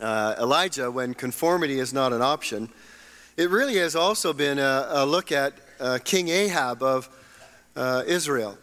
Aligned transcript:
uh, 0.00 0.34
Elijah 0.38 0.90
when 0.90 1.14
conformity 1.14 1.78
is 1.78 1.92
not 1.92 2.12
an 2.12 2.22
option, 2.22 2.68
it 3.36 3.50
really 3.50 3.76
has 3.76 3.94
also 3.94 4.32
been 4.32 4.58
a, 4.58 4.86
a 4.90 5.06
look 5.06 5.30
at 5.32 5.54
uh, 5.80 5.98
King 6.04 6.28
Ahab 6.28 6.82
of 6.82 7.08
uh, 7.76 8.02
Israel. 8.06 8.58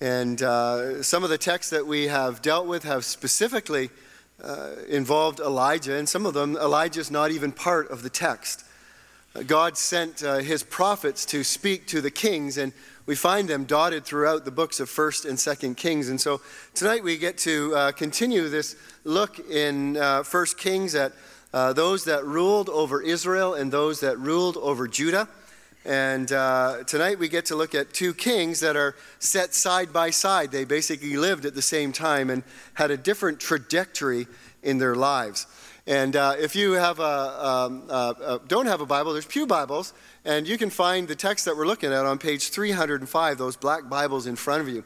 And 0.00 0.42
uh, 0.42 1.02
some 1.02 1.24
of 1.24 1.30
the 1.30 1.38
texts 1.38 1.70
that 1.70 1.86
we 1.86 2.08
have 2.08 2.42
dealt 2.42 2.66
with 2.66 2.84
have 2.84 3.04
specifically 3.04 3.90
uh, 4.42 4.72
involved 4.88 5.40
Elijah, 5.40 5.96
and 5.96 6.08
some 6.08 6.26
of 6.26 6.34
them, 6.34 6.56
Elijah 6.56 7.00
is 7.00 7.10
not 7.10 7.30
even 7.30 7.52
part 7.52 7.90
of 7.90 8.02
the 8.02 8.10
text. 8.10 8.64
Uh, 9.36 9.42
God 9.42 9.76
sent 9.76 10.22
uh, 10.22 10.36
his 10.36 10.62
prophets 10.62 11.26
to 11.26 11.44
speak 11.44 11.86
to 11.88 12.00
the 12.00 12.10
kings, 12.10 12.56
and 12.56 12.72
we 13.04 13.14
find 13.14 13.48
them 13.48 13.64
dotted 13.64 14.04
throughout 14.04 14.46
the 14.46 14.50
books 14.50 14.80
of 14.80 14.88
1st 14.88 15.28
and 15.28 15.36
2nd 15.36 15.76
Kings. 15.76 16.08
And 16.08 16.18
so 16.18 16.40
tonight 16.74 17.02
we 17.02 17.18
get 17.18 17.36
to 17.38 17.74
uh, 17.74 17.92
continue 17.92 18.48
this 18.48 18.76
look 19.04 19.38
in 19.50 19.98
uh, 19.98 20.22
1st 20.22 20.56
Kings 20.56 20.94
at 20.94 21.12
uh, 21.52 21.74
those 21.74 22.04
that 22.04 22.24
ruled 22.24 22.70
over 22.70 23.02
Israel 23.02 23.54
and 23.54 23.70
those 23.70 24.00
that 24.00 24.18
ruled 24.18 24.56
over 24.56 24.88
Judah. 24.88 25.28
And 25.84 26.32
uh, 26.32 26.84
tonight 26.86 27.18
we 27.18 27.28
get 27.28 27.46
to 27.46 27.56
look 27.56 27.74
at 27.74 27.92
two 27.92 28.14
kings 28.14 28.60
that 28.60 28.74
are 28.74 28.96
set 29.18 29.54
side 29.54 29.92
by 29.92 30.10
side. 30.10 30.50
They 30.50 30.64
basically 30.64 31.16
lived 31.16 31.44
at 31.44 31.54
the 31.54 31.62
same 31.62 31.92
time 31.92 32.30
and 32.30 32.42
had 32.74 32.90
a 32.90 32.96
different 32.96 33.38
trajectory 33.38 34.26
in 34.62 34.78
their 34.78 34.94
lives. 34.94 35.46
And 35.88 36.16
uh, 36.16 36.34
if 36.36 36.56
you 36.56 36.72
have 36.72 36.98
a, 36.98 37.46
um, 37.46 37.84
uh, 37.88 38.14
uh, 38.20 38.38
don't 38.48 38.66
have 38.66 38.80
a 38.80 38.86
Bible, 38.86 39.12
there's 39.12 39.24
Pew 39.24 39.46
Bibles, 39.46 39.92
and 40.24 40.48
you 40.48 40.58
can 40.58 40.68
find 40.68 41.06
the 41.06 41.14
text 41.14 41.44
that 41.44 41.56
we're 41.56 41.66
looking 41.66 41.92
at 41.92 42.04
on 42.04 42.18
page 42.18 42.50
305, 42.50 43.38
those 43.38 43.56
black 43.56 43.88
Bibles 43.88 44.26
in 44.26 44.34
front 44.34 44.62
of 44.62 44.68
you. 44.68 44.82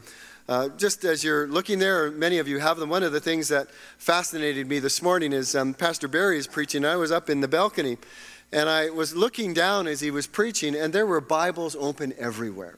Uh, 0.47 0.69
just 0.77 1.05
as 1.05 1.25
you're 1.25 1.49
looking 1.49 1.79
there, 1.79 2.11
many 2.11 2.37
of 2.37 2.47
you 2.47 2.59
have 2.59 2.77
them. 2.77 2.91
One 2.91 3.03
of 3.03 3.13
the 3.13 3.21
things 3.21 3.49
that 3.49 3.71
fascinated 3.97 4.69
me 4.69 4.79
this 4.79 5.01
morning 5.01 5.33
is 5.33 5.57
um, 5.57 5.73
Pastor 5.73 6.07
Barry 6.07 6.37
is 6.37 6.47
preaching. 6.47 6.85
I 6.85 6.97
was 6.97 7.11
up 7.11 7.30
in 7.30 7.41
the 7.41 7.49
balcony, 7.49 7.97
and 8.53 8.69
I 8.69 8.91
was 8.91 9.17
looking 9.17 9.55
down 9.55 9.87
as 9.87 10.01
he 10.01 10.11
was 10.11 10.27
preaching, 10.27 10.74
and 10.74 10.93
there 10.93 11.07
were 11.07 11.23
Bibles 11.23 11.77
open 11.77 12.13
everywhere. 12.19 12.77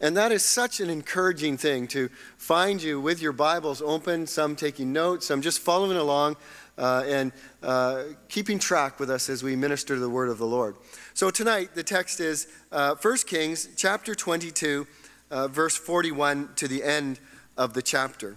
And 0.00 0.16
that 0.16 0.32
is 0.32 0.44
such 0.44 0.80
an 0.80 0.90
encouraging 0.90 1.58
thing 1.58 1.86
to 1.88 2.08
find 2.36 2.82
you 2.82 3.00
with 3.00 3.22
your 3.22 3.30
Bibles 3.30 3.80
open, 3.80 4.26
some 4.26 4.56
taking 4.56 4.92
notes, 4.92 5.26
some 5.26 5.42
just 5.42 5.60
following 5.60 5.96
along 5.96 6.36
uh, 6.82 7.04
and 7.06 7.32
uh, 7.62 8.02
keeping 8.28 8.58
track 8.58 8.98
with 8.98 9.08
us 9.08 9.30
as 9.30 9.44
we 9.44 9.54
minister 9.54 9.98
the 9.98 10.10
word 10.10 10.28
of 10.28 10.38
the 10.38 10.46
Lord. 10.46 10.74
So 11.14 11.30
tonight, 11.30 11.76
the 11.76 11.84
text 11.84 12.18
is 12.18 12.48
uh, 12.72 12.96
1 13.00 13.18
Kings 13.28 13.68
chapter 13.76 14.16
22, 14.16 14.88
uh, 15.30 15.46
verse 15.46 15.76
41 15.76 16.50
to 16.56 16.66
the 16.66 16.82
end 16.82 17.20
of 17.56 17.74
the 17.74 17.82
chapter. 17.82 18.34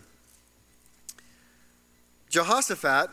Jehoshaphat, 2.30 3.10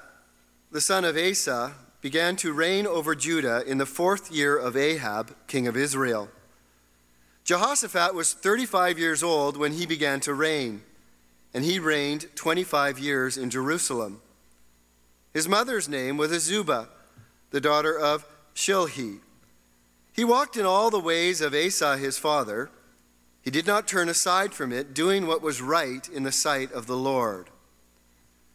the 0.71 0.83
son 0.83 1.05
of 1.05 1.17
Asa, 1.17 1.73
began 2.03 2.37
to 2.37 2.53
reign 2.53 2.87
over 2.87 3.15
Judah 3.15 3.63
in 3.67 3.79
the 3.79 3.87
fourth 3.87 4.31
year 4.31 4.59
of 4.59 4.77
Ahab, 4.77 5.35
king 5.47 5.67
of 5.67 5.79
Israel. 5.79 6.29
Jehoshaphat 7.45 8.15
was 8.15 8.35
35 8.35 8.99
years 8.99 9.23
old 9.23 9.57
when 9.57 9.73
he 9.73 9.87
began 9.87 10.21
to 10.21 10.35
reign, 10.35 10.83
and 11.55 11.65
he 11.65 11.79
reigned 11.79 12.27
25 12.35 12.99
years 12.99 13.39
in 13.39 13.49
Jerusalem. 13.49 14.21
His 15.33 15.49
mother's 15.49 15.89
name 15.89 16.17
was 16.17 16.31
Azubah, 16.31 16.89
the 17.51 17.61
daughter 17.61 17.99
of 17.99 18.27
Shilhi. 18.55 19.21
He 20.13 20.25
walked 20.25 20.57
in 20.57 20.67
all 20.67 20.91
the 20.91 21.01
ways 21.01 21.41
of 21.41 21.55
Asa 21.55 21.97
his 21.97 22.19
father. 22.19 22.71
He 23.43 23.51
did 23.51 23.67
not 23.67 23.89
turn 23.89 24.09
aside 24.09 24.53
from 24.53 24.73
it, 24.73 24.95
doing 24.95 25.27
what 25.27 25.43
was 25.43 25.63
right 25.63 26.07
in 26.09 26.23
the 26.23 26.33
sight 26.33 26.71
of 26.73 26.87
the 26.87 26.97
Lord. 26.97 27.49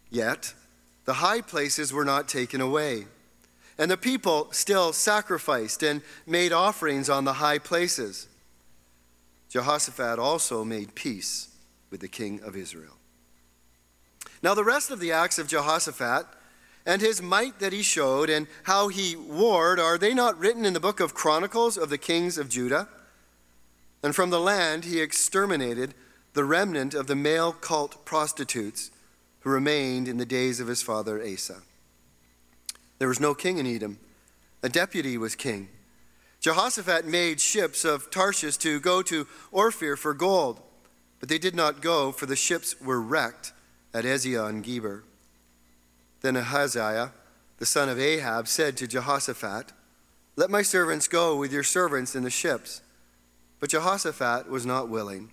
Yet 0.10 0.54
the 1.06 1.16
high 1.16 1.42
places 1.42 1.92
were 1.92 2.06
not 2.06 2.28
taken 2.28 2.62
away 2.62 3.06
and 3.78 3.92
the 3.92 3.98
people 3.98 4.48
still 4.52 4.92
sacrificed 4.92 5.84
and 5.84 6.02
made 6.26 6.52
offerings 6.52 7.10
on 7.10 7.26
the 7.26 7.34
high 7.34 7.60
places. 7.60 8.28
Jehoshaphat 9.50 10.20
also 10.20 10.64
made 10.64 10.96
peace 10.96 11.50
with 11.92 12.02
the 12.02 12.08
king 12.08 12.42
of 12.44 12.56
Israel. 12.56 12.98
Now, 14.42 14.54
the 14.54 14.64
rest 14.64 14.92
of 14.92 15.00
the 15.00 15.12
acts 15.12 15.40
of 15.40 15.48
Jehoshaphat 15.48 16.26
and 16.88 17.02
his 17.02 17.22
might 17.22 17.60
that 17.60 17.74
he 17.74 17.82
showed 17.84 18.30
and 18.30 18.48
how 18.64 18.88
he 18.88 19.16
warred, 19.16 19.78
are 19.78 19.98
they 19.98 20.14
not 20.14 20.40
written 20.40 20.64
in 20.64 20.72
the 20.72 20.80
book 20.80 21.02
of 21.02 21.14
Chronicles 21.14 21.78
of 21.78 21.90
the 21.90 21.98
kings 21.98 22.38
of 22.38 22.48
Judah? 22.48 22.88
And 24.02 24.16
from 24.16 24.30
the 24.30 24.40
land 24.40 24.86
he 24.86 25.02
exterminated 25.02 25.94
the 26.34 26.46
remnant 26.46 26.94
of 26.94 27.08
the 27.08 27.16
male 27.16 27.52
cult 27.52 28.06
prostitutes 28.06 28.90
who 29.42 29.50
remained 29.50 30.08
in 30.08 30.18
the 30.18 30.26
days 30.26 30.62
of 30.62 30.68
his 30.68 30.82
father 30.82 31.22
Asa. 31.22 31.58
There 33.00 33.10
was 33.10 33.20
no 33.20 33.36
king 33.36 33.58
in 33.58 33.68
Edom, 33.68 34.00
a 34.64 34.70
deputy 34.70 35.18
was 35.18 35.36
king. 35.36 35.68
Jehoshaphat 36.40 37.06
made 37.06 37.42
ships 37.42 37.84
of 37.84 38.10
Tarshish 38.10 38.58
to 38.58 38.80
go 38.80 39.02
to 39.02 39.28
Ophir 39.52 39.98
for 39.98 40.14
gold, 40.14 40.62
but 41.20 41.28
they 41.28 41.38
did 41.38 41.56
not 41.56 41.82
go, 41.82 42.14
for 42.14 42.28
the 42.28 42.36
ships 42.36 42.80
were 42.80 43.02
wrecked 43.02 43.52
at 43.94 44.06
Ezion 44.06 44.64
Geber. 44.64 45.04
Then 46.28 46.36
Ahaziah, 46.36 47.14
the 47.58 47.66
son 47.66 47.88
of 47.88 47.98
Ahab, 47.98 48.50
said 48.50 48.76
to 48.76 48.86
Jehoshaphat, 48.86 49.72
Let 50.36 50.50
my 50.50 50.62
servants 50.62 51.08
go 51.08 51.38
with 51.38 51.54
your 51.54 51.64
servants 51.64 52.16
in 52.18 52.24
the 52.24 52.30
ships. 52.30 52.82
But 53.62 53.70
Jehoshaphat 53.70 54.50
was 54.50 54.66
not 54.66 54.90
willing. 54.90 55.32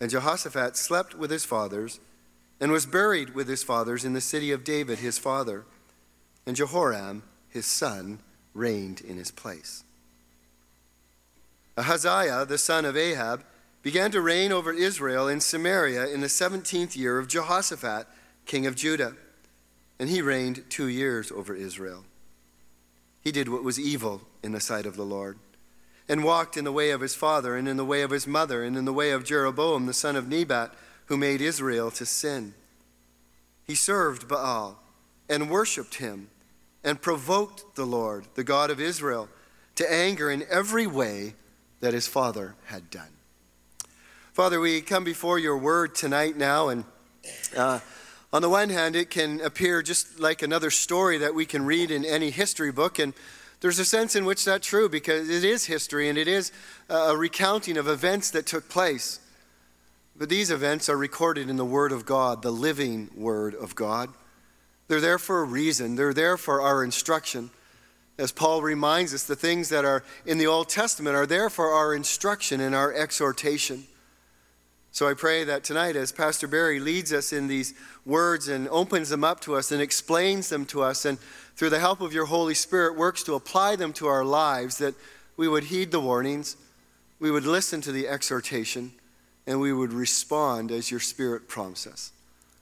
And 0.00 0.10
Jehoshaphat 0.10 0.78
slept 0.78 1.14
with 1.14 1.30
his 1.30 1.44
fathers 1.44 2.00
and 2.58 2.72
was 2.72 2.86
buried 2.86 3.34
with 3.34 3.48
his 3.48 3.62
fathers 3.62 4.02
in 4.02 4.14
the 4.14 4.22
city 4.22 4.50
of 4.50 4.64
David, 4.64 5.00
his 5.00 5.18
father 5.18 5.66
and 6.46 6.56
Jehoram, 6.56 7.22
his 7.50 7.66
son, 7.66 8.20
reigned 8.54 9.02
in 9.02 9.18
his 9.18 9.30
place. 9.30 9.84
Ahaziah, 11.76 12.46
the 12.46 12.56
son 12.56 12.86
of 12.86 12.96
Ahab, 12.96 13.44
began 13.82 14.10
to 14.12 14.22
reign 14.22 14.52
over 14.52 14.72
Israel 14.72 15.28
in 15.28 15.40
Samaria 15.40 16.06
in 16.06 16.22
the 16.22 16.28
17th 16.28 16.96
year 16.96 17.18
of 17.18 17.28
Jehoshaphat, 17.28 18.06
king 18.46 18.64
of 18.64 18.74
Judah, 18.74 19.14
and 19.98 20.08
he 20.08 20.22
reigned 20.22 20.64
two 20.68 20.86
years 20.86 21.30
over 21.32 21.54
Israel. 21.54 22.04
He 23.20 23.32
did 23.32 23.48
what 23.48 23.64
was 23.64 23.78
evil 23.78 24.22
in 24.42 24.52
the 24.52 24.60
sight 24.60 24.86
of 24.86 24.96
the 24.96 25.04
Lord, 25.04 25.38
and 26.08 26.24
walked 26.24 26.56
in 26.56 26.64
the 26.64 26.72
way 26.72 26.90
of 26.90 27.00
his 27.00 27.14
father, 27.14 27.56
and 27.56 27.68
in 27.68 27.76
the 27.76 27.84
way 27.84 28.02
of 28.02 28.10
his 28.10 28.26
mother, 28.26 28.62
and 28.62 28.76
in 28.76 28.84
the 28.84 28.92
way 28.92 29.10
of 29.10 29.24
Jeroboam, 29.24 29.86
the 29.86 29.92
son 29.92 30.16
of 30.16 30.28
Nebat, 30.28 30.72
who 31.06 31.16
made 31.16 31.40
Israel 31.40 31.90
to 31.92 32.06
sin. 32.06 32.54
He 33.64 33.74
served 33.74 34.28
Baal 34.28 34.80
and 35.28 35.50
worshipped 35.50 35.96
him 35.96 36.28
and 36.84 37.02
provoked 37.02 37.74
the 37.74 37.84
Lord, 37.84 38.26
the 38.34 38.44
God 38.44 38.70
of 38.70 38.80
Israel, 38.80 39.28
to 39.74 39.92
anger 39.92 40.30
in 40.30 40.44
every 40.48 40.86
way 40.86 41.34
that 41.80 41.94
his 41.94 42.06
father 42.06 42.54
had 42.66 42.90
done. 42.90 43.10
Father, 44.32 44.60
we 44.60 44.80
come 44.80 45.04
before 45.04 45.38
your 45.38 45.58
word 45.58 45.94
tonight 45.94 46.36
now, 46.36 46.68
and 46.68 46.84
uh, 47.56 47.80
on 48.32 48.42
the 48.42 48.48
one 48.48 48.68
hand, 48.68 48.94
it 48.94 49.10
can 49.10 49.40
appear 49.40 49.82
just 49.82 50.20
like 50.20 50.42
another 50.42 50.70
story 50.70 51.18
that 51.18 51.34
we 51.34 51.46
can 51.46 51.64
read 51.64 51.90
in 51.90 52.04
any 52.04 52.30
history 52.30 52.70
book, 52.70 52.98
and 52.98 53.14
there's 53.60 53.78
a 53.78 53.84
sense 53.84 54.14
in 54.14 54.24
which 54.24 54.44
that's 54.44 54.66
true 54.66 54.88
because 54.88 55.28
it 55.28 55.44
is 55.44 55.64
history 55.64 56.08
and 56.08 56.16
it 56.16 56.28
is 56.28 56.52
a 56.88 57.16
recounting 57.16 57.76
of 57.76 57.88
events 57.88 58.30
that 58.30 58.46
took 58.46 58.68
place. 58.68 59.18
But 60.16 60.28
these 60.28 60.50
events 60.50 60.88
are 60.88 60.96
recorded 60.96 61.48
in 61.48 61.56
the 61.56 61.64
Word 61.64 61.90
of 61.90 62.04
God, 62.04 62.42
the 62.42 62.52
living 62.52 63.10
Word 63.16 63.54
of 63.54 63.74
God. 63.74 64.10
They're 64.88 65.00
there 65.00 65.18
for 65.18 65.40
a 65.40 65.44
reason, 65.44 65.96
they're 65.96 66.14
there 66.14 66.36
for 66.36 66.60
our 66.60 66.84
instruction. 66.84 67.50
As 68.18 68.32
Paul 68.32 68.62
reminds 68.62 69.14
us, 69.14 69.24
the 69.24 69.36
things 69.36 69.68
that 69.68 69.84
are 69.84 70.02
in 70.26 70.38
the 70.38 70.46
Old 70.46 70.68
Testament 70.68 71.14
are 71.14 71.26
there 71.26 71.48
for 71.48 71.70
our 71.70 71.94
instruction 71.94 72.60
and 72.60 72.74
our 72.74 72.92
exhortation. 72.92 73.86
So 74.98 75.06
I 75.06 75.14
pray 75.14 75.44
that 75.44 75.62
tonight, 75.62 75.94
as 75.94 76.10
Pastor 76.10 76.48
Barry 76.48 76.80
leads 76.80 77.12
us 77.12 77.32
in 77.32 77.46
these 77.46 77.72
words 78.04 78.48
and 78.48 78.68
opens 78.68 79.10
them 79.10 79.22
up 79.22 79.38
to 79.42 79.54
us 79.54 79.70
and 79.70 79.80
explains 79.80 80.48
them 80.48 80.66
to 80.66 80.82
us, 80.82 81.04
and 81.04 81.20
through 81.54 81.70
the 81.70 81.78
help 81.78 82.00
of 82.00 82.12
your 82.12 82.24
Holy 82.24 82.54
Spirit 82.54 82.96
works 82.96 83.22
to 83.22 83.34
apply 83.34 83.76
them 83.76 83.92
to 83.92 84.08
our 84.08 84.24
lives, 84.24 84.78
that 84.78 84.96
we 85.36 85.46
would 85.46 85.62
heed 85.62 85.92
the 85.92 86.00
warnings, 86.00 86.56
we 87.20 87.30
would 87.30 87.44
listen 87.44 87.80
to 87.82 87.92
the 87.92 88.08
exhortation, 88.08 88.90
and 89.46 89.60
we 89.60 89.72
would 89.72 89.92
respond 89.92 90.72
as 90.72 90.90
your 90.90 90.98
Spirit 90.98 91.46
prompts 91.46 91.86
us. 91.86 92.10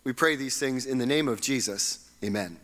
We 0.05 0.13
pray 0.13 0.37
these 0.37 0.59
things 0.59 0.85
in 0.85 0.99
the 0.99 1.07
name 1.07 1.29
of 1.29 1.41
Jesus. 1.41 2.07
Amen. 2.23 2.59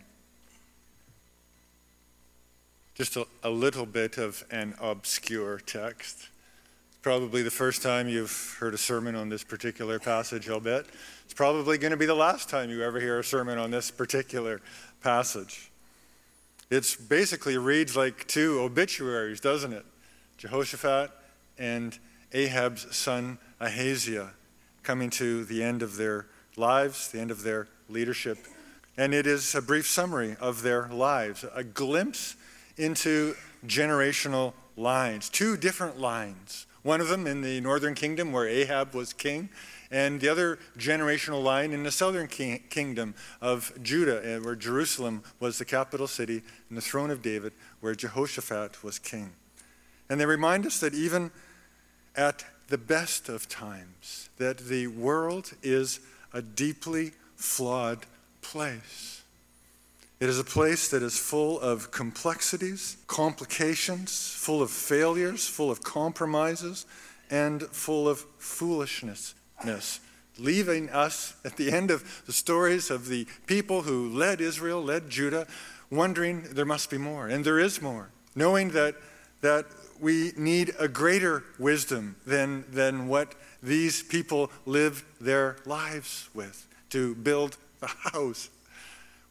Just 2.93 3.15
a, 3.15 3.25
a, 3.41 3.49
little 3.49 3.87
bit 3.87 4.19
of 4.19 4.43
an 4.51 4.75
obscure 4.79 5.57
text. 5.57 6.27
Probably 7.03 7.43
the 7.43 7.51
first 7.51 7.81
time 7.81 8.07
you've 8.07 8.55
heard 8.61 8.73
a 8.73 8.77
sermon 8.77 9.13
on 9.13 9.27
this 9.27 9.43
particular 9.43 9.99
passage, 9.99 10.49
I'll 10.49 10.61
bet. 10.61 10.85
It's 11.25 11.33
probably 11.33 11.77
going 11.77 11.91
to 11.91 11.97
be 11.97 12.05
the 12.05 12.15
last 12.15 12.47
time 12.47 12.69
you 12.69 12.81
ever 12.81 12.97
hear 12.97 13.19
a 13.19 13.23
sermon 13.25 13.57
on 13.57 13.71
this 13.71 13.91
particular 13.91 14.61
passage. 15.01 15.69
It 16.69 16.95
basically 17.09 17.57
reads 17.57 17.97
like 17.97 18.25
two 18.27 18.61
obituaries, 18.61 19.41
doesn't 19.41 19.73
it? 19.73 19.85
Jehoshaphat 20.37 21.11
and 21.57 21.99
Ahab's 22.31 22.95
son 22.95 23.37
Ahaziah 23.59 24.29
coming 24.81 25.09
to 25.09 25.43
the 25.43 25.61
end 25.61 25.83
of 25.83 25.97
their 25.97 26.27
lives, 26.55 27.11
the 27.11 27.19
end 27.19 27.31
of 27.31 27.43
their 27.43 27.67
leadership 27.89 28.37
And 28.95 29.13
it 29.13 29.27
is 29.27 29.53
a 29.55 29.61
brief 29.61 29.87
summary 29.87 30.37
of 30.39 30.61
their 30.61 30.87
lives, 30.87 31.43
a 31.53 31.65
glimpse 31.65 32.37
into 32.77 33.35
generational 33.67 34.53
lines, 34.77 35.27
two 35.27 35.57
different 35.57 35.99
lines. 35.99 36.65
One 36.83 37.01
of 37.01 37.07
them 37.07 37.25
in 37.25 37.41
the 37.41 37.61
northern 37.61 37.95
kingdom 37.95 38.31
where 38.31 38.47
Ahab 38.47 38.93
was 38.93 39.13
king, 39.13 39.49
and 39.89 40.19
the 40.19 40.27
other 40.27 40.59
generational 40.77 41.41
line 41.41 41.71
in 41.71 41.83
the 41.83 41.91
southern 41.91 42.27
king, 42.27 42.61
kingdom 42.69 43.15
of 43.41 43.71
Judah, 43.81 44.21
eh, 44.25 44.37
where 44.39 44.55
Jerusalem 44.55 45.23
was 45.39 45.57
the 45.57 45.65
capital 45.65 46.07
city, 46.07 46.41
and 46.69 46.77
the 46.77 46.81
throne 46.81 47.09
of 47.09 47.21
David, 47.21 47.53
where 47.79 47.95
Jehoshaphat 47.95 48.83
was 48.83 48.99
king. 48.99 49.31
And 50.09 50.19
they 50.19 50.25
remind 50.25 50.65
us 50.65 50.79
that 50.81 50.93
even 50.93 51.31
at 52.15 52.45
the 52.67 52.77
best 52.77 53.29
of 53.29 53.47
times, 53.47 54.29
that 54.37 54.57
the 54.57 54.87
world 54.87 55.53
is 55.63 55.99
a 56.33 56.41
deeply 56.41 57.11
flawed 57.35 58.05
place. 58.41 59.22
It 60.23 60.29
is 60.29 60.39
a 60.39 60.45
place 60.45 60.87
that 60.87 61.03
is 61.03 61.19
full 61.19 61.59
of 61.59 61.91
complexities, 61.91 62.95
complications, 63.07 64.33
full 64.37 64.61
of 64.61 64.71
failures, 64.71 65.45
full 65.49 65.69
of 65.69 65.83
compromises, 65.83 66.85
and 67.29 67.63
full 67.63 68.07
of 68.07 68.25
foolishness, 68.37 69.35
leaving 70.37 70.89
us 70.91 71.35
at 71.43 71.57
the 71.57 71.73
end 71.73 71.91
of 71.91 72.23
the 72.25 72.31
stories 72.31 72.89
of 72.89 73.09
the 73.09 73.27
people 73.47 73.81
who 73.81 74.07
led 74.07 74.39
Israel, 74.39 74.81
led 74.81 75.09
Judah, 75.09 75.45
wondering 75.91 76.43
there 76.51 76.63
must 76.63 76.89
be 76.89 76.97
more, 76.97 77.27
and 77.27 77.43
there 77.43 77.59
is 77.59 77.81
more, 77.81 78.07
knowing 78.33 78.69
that, 78.69 78.95
that 79.41 79.65
we 79.99 80.31
need 80.37 80.73
a 80.79 80.87
greater 80.87 81.43
wisdom 81.59 82.15
than, 82.25 82.63
than 82.71 83.09
what 83.09 83.35
these 83.61 84.01
people 84.01 84.49
lived 84.65 85.03
their 85.19 85.57
lives 85.65 86.29
with 86.33 86.65
to 86.91 87.13
build 87.13 87.57
the 87.81 87.87
house 87.87 88.47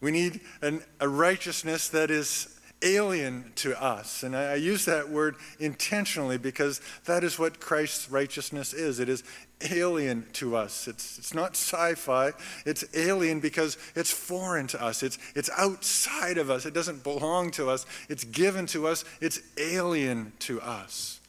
we 0.02 0.10
need 0.10 0.40
an, 0.60 0.82
a 1.00 1.08
righteousness 1.08 1.88
that 1.88 2.10
is 2.10 2.58
alien 2.82 3.52
to 3.54 3.80
us. 3.80 4.22
And 4.22 4.36
I, 4.36 4.52
I 4.52 4.54
use 4.56 4.84
that 4.84 5.08
word 5.08 5.36
intentionally 5.58 6.36
because 6.36 6.80
that 7.04 7.24
is 7.24 7.38
what 7.38 7.60
Christ's 7.60 8.10
righteousness 8.10 8.74
is. 8.74 8.98
It 8.98 9.08
is 9.08 9.22
alien 9.70 10.26
to 10.34 10.56
us. 10.56 10.88
It's, 10.88 11.18
it's 11.18 11.32
not 11.32 11.52
sci 11.52 11.94
fi, 11.94 12.32
it's 12.66 12.84
alien 12.94 13.38
because 13.40 13.78
it's 13.94 14.10
foreign 14.10 14.66
to 14.68 14.82
us. 14.82 15.02
It's, 15.02 15.18
it's 15.34 15.50
outside 15.56 16.36
of 16.36 16.50
us. 16.50 16.66
It 16.66 16.74
doesn't 16.74 17.04
belong 17.04 17.52
to 17.52 17.70
us. 17.70 17.86
It's 18.08 18.24
given 18.24 18.66
to 18.66 18.88
us. 18.88 19.04
It's 19.20 19.40
alien 19.56 20.32
to 20.40 20.60
us. 20.60 21.20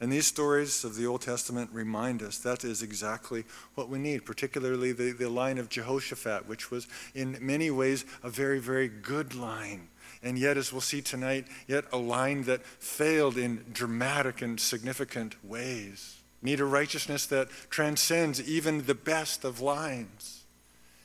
And 0.00 0.10
these 0.10 0.26
stories 0.26 0.82
of 0.82 0.96
the 0.96 1.06
Old 1.06 1.20
Testament 1.20 1.68
remind 1.72 2.22
us 2.22 2.38
that 2.38 2.64
is 2.64 2.82
exactly 2.82 3.44
what 3.74 3.90
we 3.90 3.98
need, 3.98 4.24
particularly 4.24 4.92
the, 4.92 5.12
the 5.12 5.28
line 5.28 5.58
of 5.58 5.68
Jehoshaphat, 5.68 6.48
which 6.48 6.70
was 6.70 6.88
in 7.14 7.36
many 7.40 7.70
ways 7.70 8.06
a 8.22 8.30
very, 8.30 8.60
very 8.60 8.88
good 8.88 9.34
line. 9.34 9.88
And 10.22 10.38
yet, 10.38 10.56
as 10.56 10.72
we'll 10.72 10.80
see 10.80 11.02
tonight, 11.02 11.46
yet 11.66 11.84
a 11.92 11.98
line 11.98 12.44
that 12.44 12.64
failed 12.64 13.36
in 13.36 13.64
dramatic 13.72 14.42
and 14.42 14.58
significant 14.58 15.42
ways. 15.44 16.16
Need 16.42 16.60
a 16.60 16.64
righteousness 16.64 17.26
that 17.26 17.48
transcends 17.68 18.40
even 18.42 18.86
the 18.86 18.94
best 18.94 19.44
of 19.44 19.60
lines. 19.60 20.44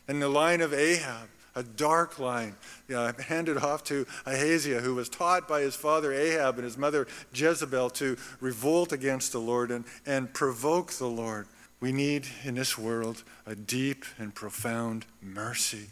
And 0.07 0.21
the 0.21 0.29
line 0.29 0.61
of 0.61 0.73
Ahab, 0.73 1.27
a 1.55 1.63
dark 1.63 2.19
line 2.19 2.55
uh, 2.93 3.13
handed 3.19 3.57
off 3.57 3.83
to 3.85 4.05
Ahaziah, 4.25 4.81
who 4.81 4.95
was 4.95 5.09
taught 5.09 5.47
by 5.47 5.61
his 5.61 5.75
father 5.75 6.11
Ahab 6.11 6.55
and 6.55 6.63
his 6.63 6.77
mother 6.77 7.07
Jezebel 7.33 7.89
to 7.91 8.17
revolt 8.39 8.91
against 8.91 9.31
the 9.31 9.39
Lord 9.39 9.71
and, 9.71 9.85
and 10.05 10.33
provoke 10.33 10.91
the 10.93 11.07
Lord. 11.07 11.47
We 11.79 11.91
need 11.91 12.27
in 12.43 12.55
this 12.55 12.77
world 12.77 13.23
a 13.45 13.55
deep 13.55 14.05
and 14.17 14.33
profound 14.33 15.05
mercy 15.21 15.87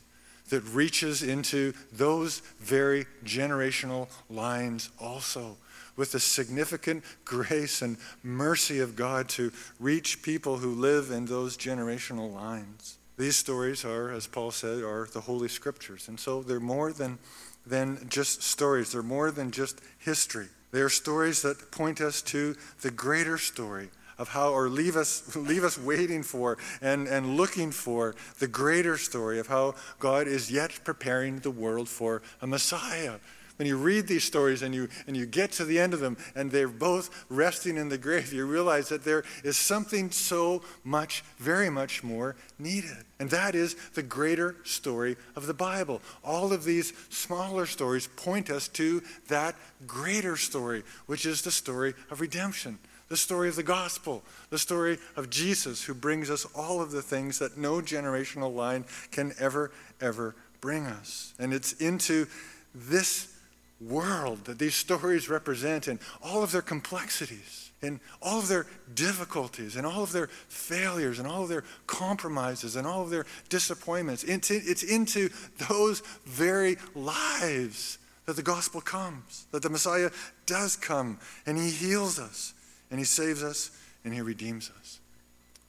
that 0.49 0.61
reaches 0.61 1.23
into 1.23 1.73
those 1.91 2.39
very 2.59 3.05
generational 3.23 4.09
lines 4.29 4.89
also 4.99 5.57
with 5.95 6.11
the 6.11 6.19
significant 6.19 7.03
grace 7.23 7.81
and 7.81 7.97
mercy 8.23 8.79
of 8.79 8.95
God 8.95 9.29
to 9.29 9.51
reach 9.79 10.23
people 10.23 10.57
who 10.57 10.73
live 10.73 11.11
in 11.11 11.25
those 11.25 11.55
generational 11.57 12.33
lines. 12.33 12.97
These 13.17 13.35
stories 13.35 13.85
are, 13.85 14.11
as 14.11 14.27
Paul 14.27 14.51
said, 14.51 14.83
are 14.83 15.07
the 15.11 15.21
Holy 15.21 15.47
Scriptures. 15.47 16.07
And 16.07 16.19
so 16.19 16.41
they're 16.41 16.59
more 16.59 16.91
than, 16.91 17.19
than 17.65 18.07
just 18.09 18.41
stories, 18.41 18.91
they're 18.91 19.03
more 19.03 19.31
than 19.31 19.51
just 19.51 19.81
history. 19.99 20.47
They 20.71 20.81
are 20.81 20.89
stories 20.89 21.43
that 21.43 21.71
point 21.71 22.01
us 22.01 22.21
to 22.23 22.55
the 22.81 22.89
greater 22.89 23.37
story 23.37 23.89
of 24.17 24.29
how, 24.29 24.51
or 24.51 24.69
leave 24.69 24.95
us, 24.95 25.35
leave 25.35 25.63
us 25.63 25.77
waiting 25.77 26.23
for 26.23 26.57
and, 26.81 27.07
and 27.07 27.37
looking 27.37 27.71
for 27.71 28.15
the 28.39 28.47
greater 28.47 28.97
story 28.97 29.39
of 29.39 29.47
how 29.47 29.75
God 29.99 30.27
is 30.27 30.51
yet 30.51 30.79
preparing 30.83 31.39
the 31.39 31.51
world 31.51 31.89
for 31.89 32.21
a 32.41 32.47
Messiah 32.47 33.19
when 33.57 33.67
you 33.67 33.77
read 33.77 34.07
these 34.07 34.23
stories 34.23 34.61
and 34.61 34.73
you, 34.73 34.89
and 35.07 35.15
you 35.15 35.25
get 35.25 35.51
to 35.53 35.65
the 35.65 35.79
end 35.79 35.93
of 35.93 35.99
them 35.99 36.17
and 36.35 36.51
they're 36.51 36.67
both 36.67 37.25
resting 37.29 37.77
in 37.77 37.89
the 37.89 37.97
grave, 37.97 38.33
you 38.33 38.45
realize 38.45 38.89
that 38.89 39.03
there 39.03 39.23
is 39.43 39.57
something 39.57 40.09
so 40.11 40.61
much, 40.83 41.23
very 41.37 41.69
much 41.69 42.03
more 42.03 42.35
needed. 42.57 43.05
And 43.19 43.29
that 43.29 43.55
is 43.55 43.75
the 43.93 44.03
greater 44.03 44.55
story 44.63 45.17
of 45.35 45.47
the 45.47 45.53
Bible. 45.53 46.01
All 46.23 46.51
of 46.51 46.63
these 46.63 46.93
smaller 47.09 47.65
stories 47.65 48.07
point 48.07 48.49
us 48.49 48.67
to 48.69 49.03
that 49.27 49.55
greater 49.85 50.35
story, 50.35 50.83
which 51.05 51.25
is 51.25 51.41
the 51.41 51.51
story 51.51 51.93
of 52.09 52.21
redemption 52.21 52.79
the 53.09 53.17
story 53.17 53.47
of 53.47 53.55
the 53.55 53.61
gospel, 53.61 54.23
the 54.49 54.57
story 54.57 54.97
of 55.15 55.29
Jesus, 55.29 55.83
who 55.83 55.93
brings 55.93 56.31
us 56.31 56.45
all 56.55 56.81
of 56.81 56.89
the 56.89 57.01
things 57.01 57.37
that 57.37 57.57
no 57.57 57.73
generational 57.73 58.55
line 58.55 58.85
can 59.11 59.33
ever, 59.39 59.69
ever 60.01 60.35
bring 60.61 60.87
us. 60.87 61.35
And 61.37 61.53
it's 61.53 61.73
into 61.73 62.25
this 62.73 63.32
world 63.81 64.45
that 64.45 64.59
these 64.59 64.75
stories 64.75 65.29
represent 65.29 65.87
and 65.87 65.99
all 66.21 66.43
of 66.43 66.51
their 66.51 66.61
complexities 66.61 67.71
and 67.81 67.99
all 68.21 68.39
of 68.39 68.47
their 68.47 68.65
difficulties 68.93 69.75
and 69.75 69.85
all 69.85 70.03
of 70.03 70.11
their 70.11 70.27
failures 70.47 71.19
and 71.19 71.27
all 71.27 71.43
of 71.43 71.49
their 71.49 71.65
compromises 71.85 72.75
and 72.75 72.87
all 72.87 73.01
of 73.01 73.09
their 73.09 73.25
disappointments. 73.49 74.23
It's 74.23 74.83
into 74.83 75.29
those 75.69 76.01
very 76.25 76.77
lives 76.95 77.97
that 78.25 78.37
the 78.37 78.41
gospel 78.41 78.79
comes, 78.79 79.47
that 79.51 79.61
the 79.61 79.69
Messiah 79.69 80.11
does 80.45 80.77
come 80.77 81.19
and 81.45 81.57
he 81.57 81.69
heals 81.69 82.19
us 82.19 82.53
and 82.89 82.99
he 82.99 83.05
saves 83.05 83.43
us 83.43 83.71
and 84.05 84.13
he 84.13 84.21
redeems 84.21 84.71
us. 84.79 84.99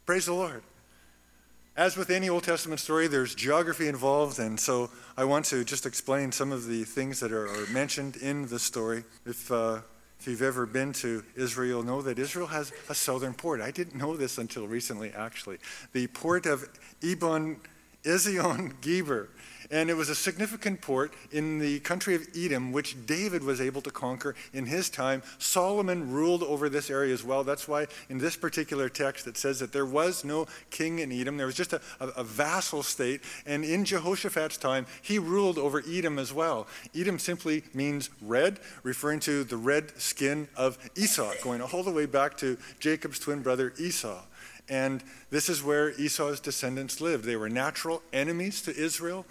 Praise 0.07 0.27
the 0.27 0.35
Lord. 0.35 0.63
As 1.77 1.97
with 1.97 2.11
any 2.11 2.29
Old 2.29 2.45
Testament 2.45 2.79
story, 2.79 3.09
there's 3.09 3.35
geography 3.35 3.89
involved, 3.89 4.39
and 4.39 4.61
so 4.61 4.91
I 5.17 5.25
want 5.25 5.45
to 5.47 5.65
just 5.65 5.87
explain 5.87 6.31
some 6.31 6.53
of 6.53 6.69
the 6.69 6.85
things 6.85 7.19
that 7.19 7.33
are, 7.33 7.49
are 7.49 7.67
mentioned 7.67 8.15
in 8.15 8.47
the 8.47 8.61
story. 8.61 9.03
If, 9.27 9.51
uh, 9.51 9.81
if 10.21 10.29
you've 10.29 10.41
ever 10.41 10.67
been 10.67 10.93
to 10.95 11.25
Israel, 11.35 11.83
know 11.83 12.01
that 12.03 12.21
Israel 12.21 12.47
has 12.47 12.73
a 12.89 12.95
southern 12.95 13.35
port. 13.35 13.61
I 13.61 13.73
didn't 13.73 13.97
know 13.97 14.17
this 14.17 14.39
until 14.39 14.69
recently, 14.69 15.11
actually. 15.17 15.59
The 15.93 16.07
port 16.07 16.47
of 16.47 16.69
Ibn 17.03 17.57
Ezion 18.05 18.73
Geber 18.81 19.29
and 19.71 19.91
it 19.91 19.97
was 19.97 20.09
a 20.09 20.15
significant 20.15 20.81
port 20.81 21.13
in 21.33 21.59
the 21.59 21.81
country 21.81 22.15
of 22.15 22.27
Edom, 22.37 22.73
which 22.73 23.07
David 23.07 23.43
was 23.43 23.61
able 23.61 23.83
to 23.83 23.91
conquer 23.91 24.35
in 24.53 24.67
his 24.67 24.91
time. 24.91 25.23
Solomon 25.39 26.13
ruled 26.13 26.43
over 26.43 26.69
this 26.69 26.91
area 26.91 27.13
as 27.13 27.25
well. 27.25 27.45
That's 27.45 27.67
why 27.69 27.87
in 28.09 28.19
this 28.19 28.37
particular 28.37 28.89
text 28.89 29.27
it 29.27 29.37
says 29.37 29.61
that 29.61 29.73
there 29.73 29.87
was 29.87 30.25
no 30.25 30.47
king 30.71 30.99
in 30.99 31.13
Edom. 31.13 31.37
There 31.37 31.47
was 31.47 31.57
just 31.57 31.73
a, 31.73 31.81
a, 32.01 32.09
a 32.09 32.25
vassal 32.25 32.83
state. 32.83 33.23
And 33.47 33.65
in 33.65 33.85
Jehoshaphat's 33.85 34.57
time, 34.57 34.87
he 35.03 35.19
ruled 35.19 35.59
over 35.59 35.83
Edom 35.89 36.19
as 36.19 36.33
well. 36.33 36.67
Edom 36.95 37.19
simply 37.19 37.65
means 37.73 38.11
red, 38.21 38.61
referring 38.83 39.21
to 39.21 39.45
the 39.45 39.57
red 39.57 40.01
skin 40.01 40.49
of 40.57 40.79
Esau, 40.97 41.33
going 41.43 41.61
all 41.61 41.83
the 41.83 41.91
way 41.91 42.07
back 42.07 42.37
to 42.39 42.57
Jacob's 42.79 43.19
twin 43.19 43.43
brother 43.43 43.73
Esau. 43.79 44.21
And 44.69 45.03
this 45.31 45.49
is 45.49 45.63
where 45.63 45.91
Esau's 45.93 46.41
descendants 46.41 47.01
lived. 47.01 47.25
They 47.25 47.37
were 47.37 47.51
natural 47.51 48.03
enemies 48.13 48.63
to 48.63 48.77
Israel 48.77 49.27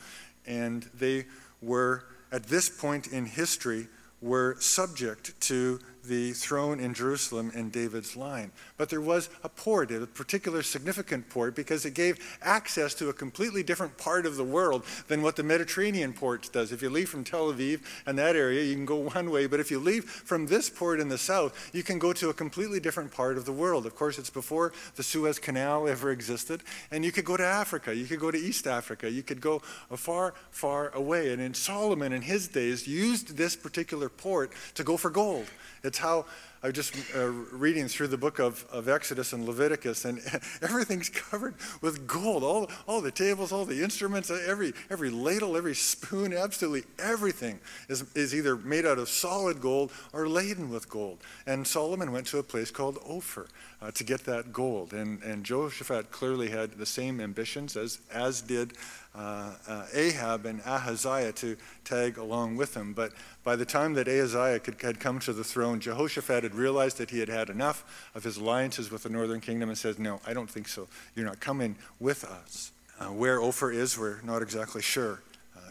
and 0.46 0.84
they 0.94 1.26
were, 1.62 2.06
at 2.32 2.44
this 2.44 2.70
point 2.70 3.08
in 3.08 3.26
history, 3.26 3.88
were 4.22 4.56
subject 4.60 5.40
to 5.42 5.80
the 6.04 6.34
throne 6.34 6.80
in 6.80 6.94
Jerusalem 6.94 7.52
in 7.56 7.70
David's 7.70 8.16
line. 8.16 8.52
But 8.78 8.90
there 8.90 9.02
was 9.02 9.30
a 9.44 9.50
port, 9.50 9.92
a 9.92 10.06
particular 10.06 10.62
significant 10.62 11.30
port, 11.30 11.56
because 11.56 11.86
it 11.86 11.94
gave 11.94 12.20
access 12.42 12.94
to 12.96 13.10
a 13.10 13.14
completely 13.14 13.64
different 13.64 13.98
part 13.98 14.26
of 14.26 14.36
the 14.36 14.44
world 14.44 14.84
than 15.08 15.22
what 15.22 15.36
the 15.36 15.44
Mediterranean 15.44 16.14
port 16.14 16.50
does. 16.52 16.72
If 16.72 16.82
you 16.82 16.90
leave 16.90 17.10
from 17.10 17.24
Tel 17.24 17.52
Aviv 17.54 17.82
and 18.06 18.18
that 18.18 18.36
area, 18.36 18.64
you 18.64 18.76
can 18.76 18.86
go 18.86 18.98
one 18.98 19.32
way, 19.32 19.48
but 19.48 19.60
if 19.60 19.72
you 19.72 19.80
leave 19.80 20.06
from 20.06 20.48
this 20.48 20.70
port 20.70 21.00
in 21.00 21.10
the 21.10 21.18
south, 21.18 21.72
you 21.74 21.84
can 21.84 22.00
go 22.00 22.12
to 22.14 22.30
a 22.30 22.34
completely 22.34 22.80
different 22.80 23.12
part 23.12 23.38
of 23.38 23.46
the 23.46 23.54
world. 23.54 23.86
Of 23.86 23.96
course, 23.96 24.20
it's 24.20 24.30
before 24.30 24.74
the 24.96 25.04
Suez 25.04 25.40
Canal 25.40 25.88
ever 25.88 26.12
existed, 26.12 26.64
and 26.92 27.06
you 27.06 27.12
could 27.12 27.26
go 27.26 27.38
to 27.38 27.46
Africa, 27.46 27.96
you 27.96 28.06
could 28.06 28.20
go 28.20 28.32
to 28.32 28.38
East 28.38 28.68
Africa, 28.68 29.10
you 29.10 29.24
could 29.24 29.40
go 29.40 29.60
far, 29.96 30.34
far 30.52 30.90
away. 30.90 31.32
And 31.32 31.42
in 31.42 31.54
Solomon, 31.54 32.12
in 32.14 32.22
his 32.22 32.48
days, 32.48 32.88
used 32.88 33.38
this 33.38 33.56
particular 33.56 34.10
port 34.10 34.52
to 34.76 34.84
go 34.84 34.98
for 34.98 35.10
gold. 35.10 35.48
It's 35.84 35.98
how 35.98 36.26
I 36.64 36.68
was 36.68 36.76
just 36.76 36.96
uh, 37.14 37.28
reading 37.28 37.90
through 37.90 38.08
the 38.08 38.18
book 38.18 38.40
of, 38.40 38.66
of 38.72 38.88
Exodus 38.88 39.34
and 39.34 39.46
Leviticus, 39.46 40.06
and 40.06 40.22
everything's 40.62 41.10
covered 41.10 41.56
with 41.82 42.08
gold. 42.08 42.42
All, 42.42 42.72
all 42.88 43.02
the 43.02 43.12
tables, 43.12 43.52
all 43.52 43.66
the 43.66 43.84
instruments, 43.84 44.32
every, 44.32 44.72
every 44.90 45.10
ladle, 45.10 45.58
every 45.58 45.76
spoon, 45.76 46.32
absolutely 46.32 46.90
everything 47.00 47.60
is, 47.90 48.06
is 48.16 48.34
either 48.34 48.56
made 48.56 48.86
out 48.86 48.98
of 48.98 49.10
solid 49.10 49.60
gold 49.60 49.92
or 50.14 50.26
laden 50.30 50.70
with 50.70 50.88
gold. 50.88 51.18
And 51.46 51.68
Solomon 51.68 52.14
went 52.14 52.28
to 52.28 52.38
a 52.38 52.44
place 52.44 52.72
called 52.72 52.98
Ophir 53.06 53.48
uh, 53.82 53.92
to 53.92 54.04
get 54.06 54.24
that 54.24 54.54
gold. 54.54 54.94
And, 54.94 55.22
and 55.22 55.44
Jehoshaphat 55.44 56.12
clearly 56.12 56.50
had 56.50 56.78
the 56.78 56.86
same 56.86 57.20
ambitions 57.20 57.76
as, 57.76 58.00
as 58.10 58.42
did 58.42 58.72
uh, 59.16 59.54
uh, 59.68 59.86
Ahab 59.94 60.46
and 60.46 60.62
Ahaziah 60.66 61.32
to 61.34 61.56
tag 61.84 62.18
along 62.18 62.56
with 62.56 62.76
him. 62.76 62.94
But 62.94 63.14
by 63.44 63.56
the 63.56 63.66
time 63.66 63.94
that 63.94 64.08
Ahaziah 64.08 64.60
could, 64.60 64.82
had 64.82 65.00
come 65.00 65.20
to 65.20 65.34
the 65.34 65.44
throne, 65.44 65.80
Jehoshaphat 65.80 66.44
had 66.44 66.56
realized 66.56 66.98
that 66.98 67.12
he 67.12 67.20
had 67.20 67.30
had 67.30 67.50
enough 67.50 68.10
of 68.16 68.24
his 68.24 68.38
alliances 68.38 68.92
with 68.92 69.04
the 69.04 69.10
northern 69.10 69.40
kingdom 69.40 69.70
and 69.70 69.78
said, 69.78 70.00
No, 70.00 70.20
I 70.26 70.34
don't 70.34 70.50
think 70.50 70.68
so. 70.68 70.88
You're 71.16 71.26
not 71.26 71.40
coming 71.40 71.76
with 72.00 72.24
us. 72.24 72.72
Uh, 73.00 73.06
where 73.08 73.42
Ophir 73.42 73.72
is, 73.72 73.98
we're 73.98 74.22
not 74.22 74.42
exactly 74.42 74.82
sure. 74.82 75.22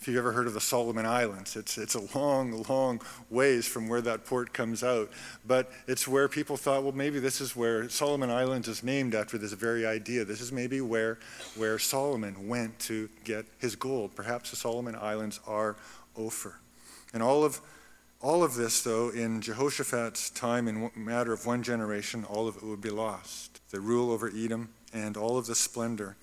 If 0.03 0.09
you've 0.09 0.17
ever 0.17 0.33
heard 0.33 0.49
of 0.49 0.55
the 0.55 0.61
Solomon 0.61 1.07
Islands, 1.07 1.55
it's, 1.55 1.79
it's 1.79 1.95
a 1.95 2.19
long, 2.19 2.65
long 2.69 3.01
ways 3.31 3.69
from 3.69 3.89
where 3.89 4.01
that 4.01 4.25
port 4.25 4.53
comes 4.53 4.83
out. 4.83 5.09
But 5.47 5.71
it's 5.87 6.09
where 6.09 6.29
people 6.29 6.57
thought, 6.57 6.83
well, 6.83 6.91
maybe 6.91 7.21
this 7.21 7.41
is 7.41 7.55
where 7.55 7.89
Solomon 7.89 8.29
Islands 8.29 8.67
is 8.67 8.83
named 8.83 9.15
after 9.15 9.39
this 9.39 9.53
very 9.53 9.87
idea. 9.87 10.25
This 10.25 10.41
is 10.41 10.51
maybe 10.51 10.81
where, 10.81 11.21
where 11.55 11.79
Solomon 11.79 12.49
went 12.49 12.81
to 12.81 13.09
get 13.23 13.47
his 13.61 13.77
gold. 13.77 14.17
Perhaps 14.17 14.51
the 14.51 14.57
Solomon 14.57 14.97
Islands 14.97 15.39
are 15.47 15.77
Ophir. 16.17 16.57
And 17.15 17.23
all 17.23 17.45
of, 17.45 17.61
all 18.21 18.43
of 18.43 18.57
this, 18.57 18.83
though, 18.83 19.11
in 19.11 19.41
Jehoshaphat's 19.41 20.31
time, 20.31 20.67
in 20.67 20.91
a 20.97 20.99
matter 20.99 21.33
of 21.33 21.47
one 21.47 21.63
generation, 21.63 22.25
all 22.25 22.49
of 22.49 22.57
it 22.57 22.65
would 22.65 22.81
be 22.81 22.91
lost. 22.91 23.61
The 23.71 23.79
rule 23.79 24.11
over 24.11 24.33
Edom 24.37 24.71
and 24.93 25.17
all 25.17 25.39
of 25.39 25.47
the 25.47 25.55
splendor 25.55 26.17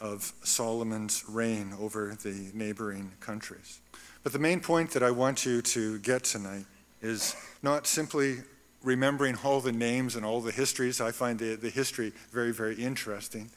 of 0.00 0.32
Solomon's 0.42 1.24
reign 1.28 1.74
over 1.80 2.16
the 2.22 2.50
neighboring 2.52 3.12
countries. 3.20 3.80
But 4.22 4.32
the 4.32 4.38
main 4.38 4.60
point 4.60 4.90
that 4.90 5.02
I 5.02 5.10
want 5.10 5.46
you 5.46 5.62
to 5.62 5.98
get 6.00 6.24
tonight 6.24 6.64
is 7.00 7.36
not 7.62 7.86
simply 7.86 8.38
remembering 8.82 9.36
all 9.44 9.60
the 9.60 9.72
names 9.72 10.16
and 10.16 10.24
all 10.24 10.40
the 10.40 10.52
histories. 10.52 11.00
I 11.00 11.12
find 11.12 11.38
the, 11.38 11.56
the 11.56 11.70
history 11.70 12.12
very, 12.32 12.52
very 12.52 12.74
interesting. 12.74 13.50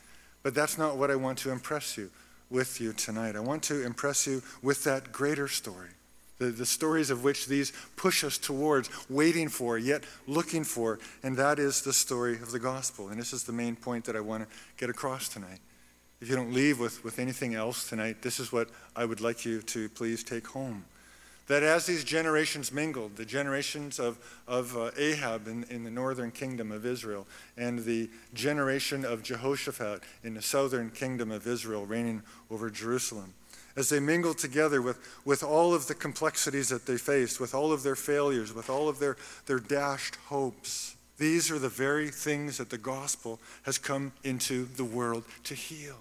But 0.44 0.56
that's 0.56 0.78
not 0.78 0.98
what 0.98 1.12
I 1.12 1.16
want 1.16 1.38
to 1.40 1.52
impress 1.52 1.98
you 1.98 2.10
with 2.50 2.82
you 2.82 2.94
tonight. 2.94 3.36
I 3.36 3.42
want 3.42 3.64
to 3.64 3.86
impress 3.86 4.26
you 4.26 4.42
with 4.62 4.84
that 4.86 5.12
greater 5.12 5.48
story. 5.48 5.90
The, 6.40 6.46
the 6.46 6.66
stories 6.66 7.10
of 7.10 7.24
which 7.24 7.48
these 7.48 7.74
push 7.98 8.24
us 8.24 8.38
towards 8.38 8.90
waiting 9.10 9.50
for, 9.50 9.78
yet 9.78 10.04
looking 10.26 10.64
for, 10.64 11.00
and 11.22 11.36
that 11.38 11.60
is 11.60 11.82
the 11.82 11.94
story 11.94 12.36
of 12.36 12.52
the 12.52 12.60
gospel. 12.60 13.10
And 13.10 13.20
this 13.20 13.34
is 13.34 13.44
the 13.44 13.52
main 13.52 13.76
point 13.76 14.06
that 14.06 14.16
I 14.16 14.22
want 14.22 14.44
to 14.44 14.56
get 14.78 14.90
across 14.90 15.28
tonight. 15.28 15.60
If 16.22 16.30
you 16.30 16.36
don't 16.36 16.54
leave 16.54 16.80
with, 16.80 17.04
with 17.04 17.18
anything 17.18 17.56
else 17.56 17.88
tonight, 17.88 18.22
this 18.22 18.40
is 18.40 18.52
what 18.52 18.70
I 18.96 19.06
would 19.06 19.22
like 19.22 19.46
you 19.46 19.62
to 19.62 19.88
please 19.90 20.24
take 20.24 20.48
home. 20.48 20.84
That 21.48 21.64
as 21.64 21.86
these 21.86 22.04
generations 22.04 22.72
mingled, 22.72 23.16
the 23.16 23.26
generations 23.26 24.00
of, 24.00 24.20
of 24.48 24.78
uh, 24.78 24.92
Ahab 24.98 25.48
in, 25.48 25.64
in 25.70 25.84
the 25.84 25.90
northern 25.90 26.30
kingdom 26.30 26.72
of 26.72 26.86
Israel, 26.86 27.26
and 27.58 27.80
the 27.80 28.10
generation 28.34 29.04
of 29.04 29.24
Jehoshaphat 29.24 30.04
in 30.24 30.36
the 30.36 30.42
southern 30.42 30.92
kingdom 30.92 31.32
of 31.32 31.48
Israel, 31.48 31.86
reigning 31.86 32.22
over 32.52 32.70
Jerusalem, 32.70 33.34
as 33.76 33.90
they 33.90 34.00
mingled 34.00 34.38
together 34.38 34.82
with, 34.82 35.00
with 35.26 35.42
all 35.42 35.74
of 35.74 35.88
the 35.88 35.96
complexities 35.96 36.70
that 36.70 36.86
they 36.86 36.98
faced, 36.98 37.40
with 37.40 37.56
all 37.56 37.72
of 37.72 37.82
their 37.82 37.96
failures, 37.96 38.54
with 38.54 38.70
all 38.70 38.90
of 38.90 39.00
their, 39.00 39.16
their 39.46 39.60
dashed 39.60 40.18
hopes, 40.28 40.96
these 41.20 41.52
are 41.52 41.60
the 41.60 41.70
very 41.70 42.10
things 42.10 42.58
that 42.58 42.70
the 42.70 42.78
gospel 42.78 43.40
has 43.64 43.78
come 43.78 44.14
into 44.24 44.66
the 44.66 44.86
world 44.86 45.24
to 45.44 45.54
heal. 45.54 45.98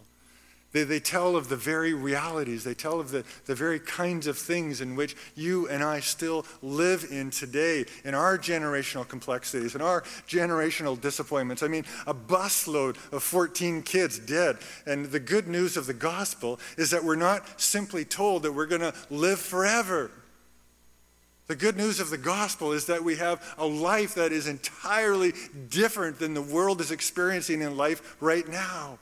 They, 0.72 0.84
they 0.84 1.00
tell 1.00 1.34
of 1.34 1.48
the 1.48 1.56
very 1.56 1.94
realities. 1.94 2.62
They 2.62 2.74
tell 2.74 3.00
of 3.00 3.10
the, 3.10 3.24
the 3.46 3.54
very 3.54 3.80
kinds 3.80 4.26
of 4.26 4.36
things 4.36 4.80
in 4.80 4.96
which 4.96 5.16
you 5.34 5.66
and 5.68 5.82
I 5.82 6.00
still 6.00 6.44
live 6.60 7.06
in 7.10 7.30
today, 7.30 7.86
in 8.04 8.14
our 8.14 8.36
generational 8.36 9.08
complexities, 9.08 9.74
in 9.74 9.80
our 9.80 10.02
generational 10.28 11.00
disappointments. 11.00 11.62
I 11.62 11.68
mean, 11.68 11.84
a 12.06 12.14
busload 12.14 12.96
of 13.12 13.22
14 13.22 13.82
kids 13.82 14.18
dead. 14.18 14.58
And 14.86 15.06
the 15.06 15.20
good 15.20 15.48
news 15.48 15.76
of 15.76 15.86
the 15.86 15.94
gospel 15.94 16.60
is 16.76 16.90
that 16.90 17.02
we're 17.02 17.16
not 17.16 17.60
simply 17.60 18.04
told 18.04 18.42
that 18.42 18.52
we're 18.52 18.66
going 18.66 18.82
to 18.82 18.94
live 19.10 19.40
forever. 19.40 20.10
The 21.48 21.56
good 21.56 21.78
news 21.78 21.98
of 21.98 22.10
the 22.10 22.18
gospel 22.18 22.72
is 22.72 22.86
that 22.86 23.02
we 23.02 23.16
have 23.16 23.42
a 23.56 23.66
life 23.66 24.14
that 24.14 24.32
is 24.32 24.46
entirely 24.46 25.32
different 25.70 26.18
than 26.18 26.34
the 26.34 26.42
world 26.42 26.80
is 26.80 26.90
experiencing 26.90 27.62
in 27.62 27.76
life 27.76 28.16
right 28.20 28.46
now. 28.46 28.98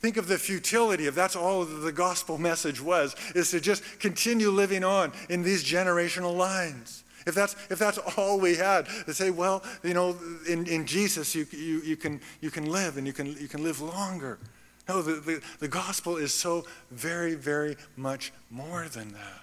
Think 0.00 0.16
of 0.16 0.26
the 0.26 0.36
futility 0.36 1.06
of 1.06 1.14
that's 1.14 1.36
all 1.36 1.64
the 1.64 1.92
gospel 1.92 2.38
message 2.50 2.82
was, 2.82 3.14
is 3.36 3.52
to 3.52 3.60
just 3.60 3.84
continue 4.00 4.50
living 4.50 4.82
on 4.82 5.12
in 5.30 5.42
these 5.42 5.62
generational 5.62 6.36
lines. 6.36 7.04
If 7.24 7.36
that's, 7.36 7.54
if 7.70 7.78
that's 7.78 7.98
all 8.16 8.40
we 8.40 8.56
had, 8.56 8.86
to 9.06 9.14
say, 9.14 9.30
well, 9.30 9.62
you 9.84 9.94
know, 9.94 10.16
in, 10.48 10.66
in 10.66 10.86
Jesus 10.86 11.36
you, 11.36 11.46
you, 11.52 11.80
you, 11.82 11.96
can, 11.96 12.20
you 12.40 12.50
can 12.50 12.66
live 12.66 12.96
and 12.96 13.06
you 13.06 13.12
can, 13.12 13.26
you 13.38 13.46
can 13.46 13.62
live 13.62 13.80
longer. 13.80 14.40
No, 14.88 15.02
the, 15.02 15.20
the, 15.20 15.40
the 15.60 15.68
gospel 15.68 16.16
is 16.16 16.34
so 16.34 16.64
very, 16.90 17.36
very 17.36 17.76
much 17.96 18.32
more 18.50 18.88
than 18.88 19.12
that. 19.12 19.42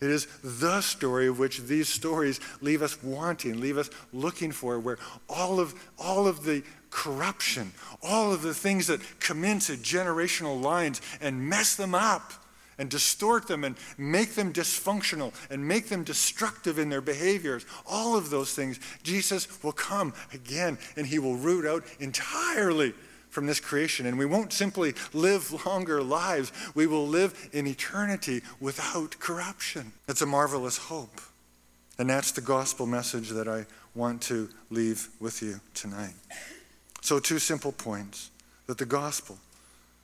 It 0.00 0.10
is 0.10 0.26
the 0.44 0.80
story 0.80 1.26
of 1.26 1.38
which 1.38 1.62
these 1.62 1.88
stories 1.88 2.38
leave 2.60 2.82
us 2.82 3.02
wanting, 3.02 3.60
leave 3.60 3.78
us 3.78 3.90
looking 4.12 4.52
for, 4.52 4.78
where 4.78 4.98
all 5.28 5.58
of, 5.58 5.74
all 5.98 6.28
of 6.28 6.44
the 6.44 6.62
corruption, 6.90 7.72
all 8.02 8.32
of 8.32 8.42
the 8.42 8.54
things 8.54 8.86
that 8.86 9.00
come 9.18 9.44
into 9.44 9.72
generational 9.72 10.62
lines 10.62 11.00
and 11.20 11.48
mess 11.48 11.74
them 11.74 11.96
up 11.96 12.32
and 12.78 12.88
distort 12.88 13.48
them 13.48 13.64
and 13.64 13.76
make 13.98 14.34
them 14.34 14.52
dysfunctional 14.52 15.34
and 15.50 15.66
make 15.66 15.88
them 15.88 16.04
destructive 16.04 16.78
in 16.78 16.88
their 16.88 17.00
behaviors, 17.00 17.66
all 17.84 18.16
of 18.16 18.30
those 18.30 18.54
things, 18.54 18.78
Jesus 19.02 19.62
will 19.64 19.72
come 19.72 20.14
again 20.32 20.78
and 20.96 21.08
he 21.08 21.18
will 21.18 21.34
root 21.34 21.66
out 21.66 21.82
entirely 21.98 22.94
from 23.38 23.46
this 23.46 23.60
creation. 23.60 24.04
And 24.04 24.18
we 24.18 24.26
won't 24.26 24.52
simply 24.52 24.94
live 25.12 25.64
longer 25.64 26.02
lives, 26.02 26.50
we 26.74 26.88
will 26.88 27.06
live 27.06 27.48
in 27.52 27.68
eternity 27.68 28.42
without 28.58 29.16
corruption. 29.20 29.92
It's 30.08 30.22
a 30.22 30.26
marvelous 30.26 30.76
hope. 30.76 31.20
And 32.00 32.10
that's 32.10 32.32
the 32.32 32.40
gospel 32.40 32.84
message 32.84 33.28
that 33.28 33.46
I 33.46 33.66
want 33.94 34.22
to 34.22 34.48
leave 34.70 35.08
with 35.20 35.40
you 35.40 35.60
tonight. 35.72 36.14
So, 37.00 37.20
two 37.20 37.38
simple 37.38 37.70
points 37.70 38.30
that 38.66 38.78
the 38.78 38.84
gospel, 38.84 39.38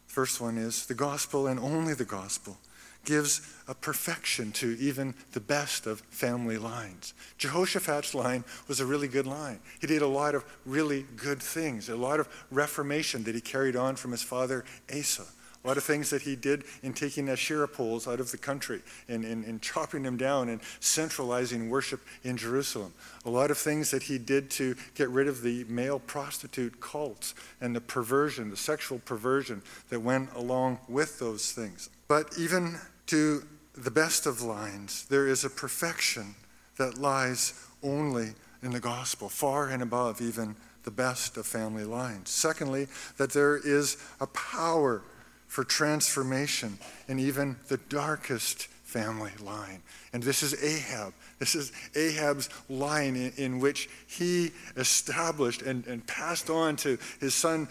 first 0.07 0.41
one 0.41 0.57
is 0.57 0.87
the 0.87 0.95
gospel 0.95 1.49
and 1.49 1.59
only 1.59 1.95
the 1.95 2.05
gospel 2.05 2.57
gives 3.05 3.55
a 3.69 3.75
perfection 3.75 4.53
to 4.53 4.77
even 4.79 5.15
the 5.33 5.41
best 5.41 5.87
of 5.87 6.01
family 6.11 6.59
lines. 6.59 7.15
Jehoshaphat's 7.39 8.15
line 8.15 8.45
was 8.69 8.81
a 8.81 8.87
really 8.87 9.09
good 9.09 9.27
line. 9.27 9.61
He 9.81 9.87
did 9.87 10.03
a 10.03 10.07
lot 10.07 10.35
of 10.35 10.45
really 10.67 11.07
good 11.17 11.43
things, 11.43 11.89
a 11.89 11.97
lot 11.97 12.21
of 12.21 12.29
reformation 12.51 13.25
that 13.25 13.35
he 13.35 13.41
carried 13.41 13.77
on 13.77 13.97
from 13.97 14.11
his 14.11 14.23
father 14.23 14.65
Asa. 14.95 15.25
A 15.65 15.69
lot 15.69 15.79
of 15.79 15.85
things 15.85 16.11
that 16.11 16.21
he 16.21 16.37
did 16.37 16.65
in 16.83 16.93
taking 16.93 17.31
Asherah 17.31 17.67
poles 17.67 18.07
out 18.07 18.21
of 18.21 18.31
the 18.31 18.37
country 18.37 18.83
and, 19.09 19.25
and, 19.25 19.47
and 19.47 19.63
chopping 19.63 20.03
them 20.03 20.19
down 20.19 20.51
and 20.51 20.61
centralizing 20.81 21.71
worship 21.71 22.03
in 22.23 22.37
Jerusalem. 22.37 22.93
A 23.25 23.31
lot 23.31 23.51
of 23.51 23.57
things 23.57 23.91
that 23.91 24.03
he 24.03 24.19
did 24.19 24.51
to 24.53 24.77
get 24.95 25.09
rid 25.09 25.27
of 25.27 25.41
the 25.41 25.65
male 25.65 25.99
prostitute 25.99 26.81
cults 26.81 27.35
and 27.63 27.75
the 27.75 27.81
perversion, 27.81 28.51
the 28.51 28.59
sexual 28.59 28.99
perversion 28.99 29.63
that 29.89 30.01
went 30.01 30.29
along 30.35 30.81
with 30.87 31.19
those 31.19 31.53
things. 31.53 31.89
But 32.09 32.39
even 32.39 32.79
to 33.07 33.45
the 33.77 33.91
best 33.91 34.27
of 34.27 34.43
lines, 34.43 35.07
there 35.07 35.27
is 35.27 35.45
a 35.45 35.51
perfection 35.51 36.35
that 36.77 36.99
lies 36.99 37.55
only 37.83 38.35
in 38.63 38.71
the 38.71 38.81
gospel, 38.81 39.29
far 39.29 39.69
and 39.69 39.83
above 39.83 40.21
even 40.21 40.57
the 40.85 40.91
best 40.91 41.37
of 41.37 41.47
family 41.47 41.85
lines. 41.85 42.31
Secondly, 42.31 42.89
that 43.17 43.33
there 43.33 43.57
is 43.57 43.97
a 44.21 44.27
power 44.29 45.03
for 45.49 45.65
transformation 45.65 46.79
in 47.09 47.19
even 47.19 47.57
the 47.69 47.77
darkest 47.89 48.67
family 48.95 49.33
line. 49.43 49.83
And 50.13 50.23
this 50.23 50.43
is 50.43 50.63
Ahab. 50.63 51.13
This 51.39 51.55
is 51.55 51.73
Ahab's 51.97 52.49
line 52.69 53.17
in, 53.17 53.33
in 53.37 53.61
which 53.61 53.89
he 54.07 54.53
established 54.77 55.63
and, 55.63 55.87
and, 55.87 56.07
passed 56.07 56.49
on 56.49 56.77
to 56.77 56.99
his 57.19 57.35
son 57.35 57.69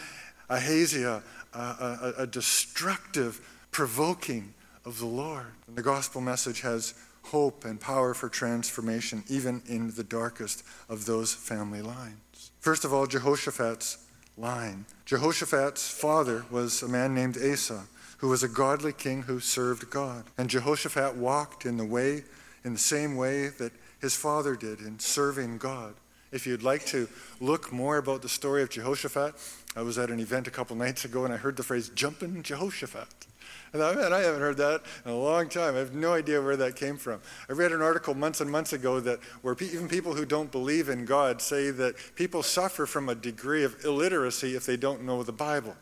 Ahaziah 0.49 1.23
uh, 1.53 2.11
a, 2.17 2.23
a 2.23 2.27
destructive, 2.27 3.39
provoking 3.71 4.53
of 4.85 4.99
the 4.99 5.05
Lord. 5.05 5.53
And 5.67 5.75
the 5.75 5.81
gospel 5.81 6.21
message 6.21 6.61
has 6.61 6.93
hope 7.23 7.65
and 7.65 7.79
power 7.79 8.13
for 8.13 8.29
transformation, 8.29 9.23
even 9.29 9.61
in 9.67 9.91
the 9.95 10.03
darkest 10.03 10.63
of 10.89 11.05
those 11.05 11.33
family 11.33 11.81
lines. 11.81 12.51
First 12.59 12.85
of 12.85 12.93
all, 12.93 13.07
Jehoshaphat's 13.07 13.97
line. 14.37 14.85
Jehoshaphat's 15.05 15.89
father 15.89 16.45
was 16.49 16.81
a 16.81 16.87
man 16.87 17.13
named 17.13 17.37
Asa, 17.37 17.83
who 18.17 18.29
was 18.29 18.43
a 18.43 18.47
godly 18.47 18.93
king 18.93 19.23
who 19.23 19.39
served 19.39 19.89
God. 19.89 20.25
And 20.37 20.49
Jehoshaphat 20.49 21.15
walked 21.15 21.65
in 21.65 21.77
the 21.77 21.85
way, 21.85 22.23
in 22.63 22.73
the 22.73 22.79
same 22.79 23.15
way 23.15 23.49
that 23.49 23.73
his 23.99 24.15
father 24.15 24.55
did 24.55 24.79
in 24.79 24.99
serving 24.99 25.57
God. 25.57 25.93
If 26.33 26.47
you'd 26.47 26.63
like 26.63 26.83
to 26.87 27.07
look 27.39 27.71
more 27.71 27.97
about 27.97 28.23
the 28.23 28.29
story 28.29 28.63
of 28.63 28.69
Jehoshaphat, 28.71 29.35
I 29.75 29.83
was 29.83 29.99
at 29.99 30.09
an 30.09 30.19
event 30.19 30.47
a 30.47 30.51
couple 30.51 30.75
nights 30.75 31.05
ago 31.05 31.25
and 31.25 31.33
I 31.33 31.37
heard 31.37 31.55
the 31.55 31.63
phrase 31.63 31.89
jumping 31.89 32.41
Jehoshaphat. 32.41 33.07
And 33.71 33.83
I, 33.83 33.93
man, 33.93 34.11
I 34.11 34.19
haven't 34.19 34.41
heard 34.41 34.57
that 34.57 34.81
in 35.05 35.11
a 35.11 35.15
long 35.15 35.47
time. 35.47 35.75
I 35.75 35.79
have 35.79 35.93
no 35.93 36.13
idea 36.13 36.41
where 36.41 36.57
that 36.57 36.75
came 36.75 36.97
from. 36.97 37.21
I 37.47 37.53
read 37.53 37.71
an 37.71 37.83
article 37.83 38.15
months 38.15 38.41
and 38.41 38.49
months 38.49 38.73
ago 38.73 38.99
that 38.99 39.19
where 39.43 39.53
pe- 39.53 39.67
even 39.67 39.87
people 39.87 40.15
who 40.15 40.25
don't 40.25 40.51
believe 40.51 40.89
in 40.89 41.05
God 41.05 41.39
say 41.39 41.69
that 41.69 41.95
people 42.15 42.41
suffer 42.41 42.87
from 42.87 43.09
a 43.09 43.15
degree 43.15 43.63
of 43.63 43.85
illiteracy 43.85 44.55
if 44.55 44.65
they 44.65 44.77
don't 44.77 45.03
know 45.03 45.21
the 45.21 45.31
Bible. 45.31 45.75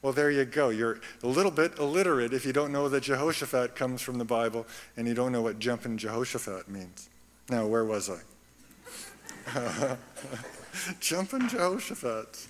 Well, 0.00 0.14
there 0.14 0.30
you 0.30 0.46
go. 0.46 0.70
You're 0.70 1.00
a 1.22 1.26
little 1.26 1.50
bit 1.50 1.78
illiterate 1.78 2.32
if 2.32 2.46
you 2.46 2.54
don't 2.54 2.72
know 2.72 2.88
that 2.88 3.02
Jehoshaphat 3.02 3.76
comes 3.76 4.00
from 4.00 4.16
the 4.16 4.24
Bible 4.24 4.66
and 4.96 5.06
you 5.06 5.12
don't 5.12 5.32
know 5.32 5.42
what 5.42 5.58
jumping 5.58 5.98
Jehoshaphat 5.98 6.68
means. 6.68 7.10
Now, 7.50 7.66
where 7.66 7.84
was 7.84 8.08
I? 8.08 8.20
jumping 11.00 11.48
Jehoshaphat. 11.48 12.46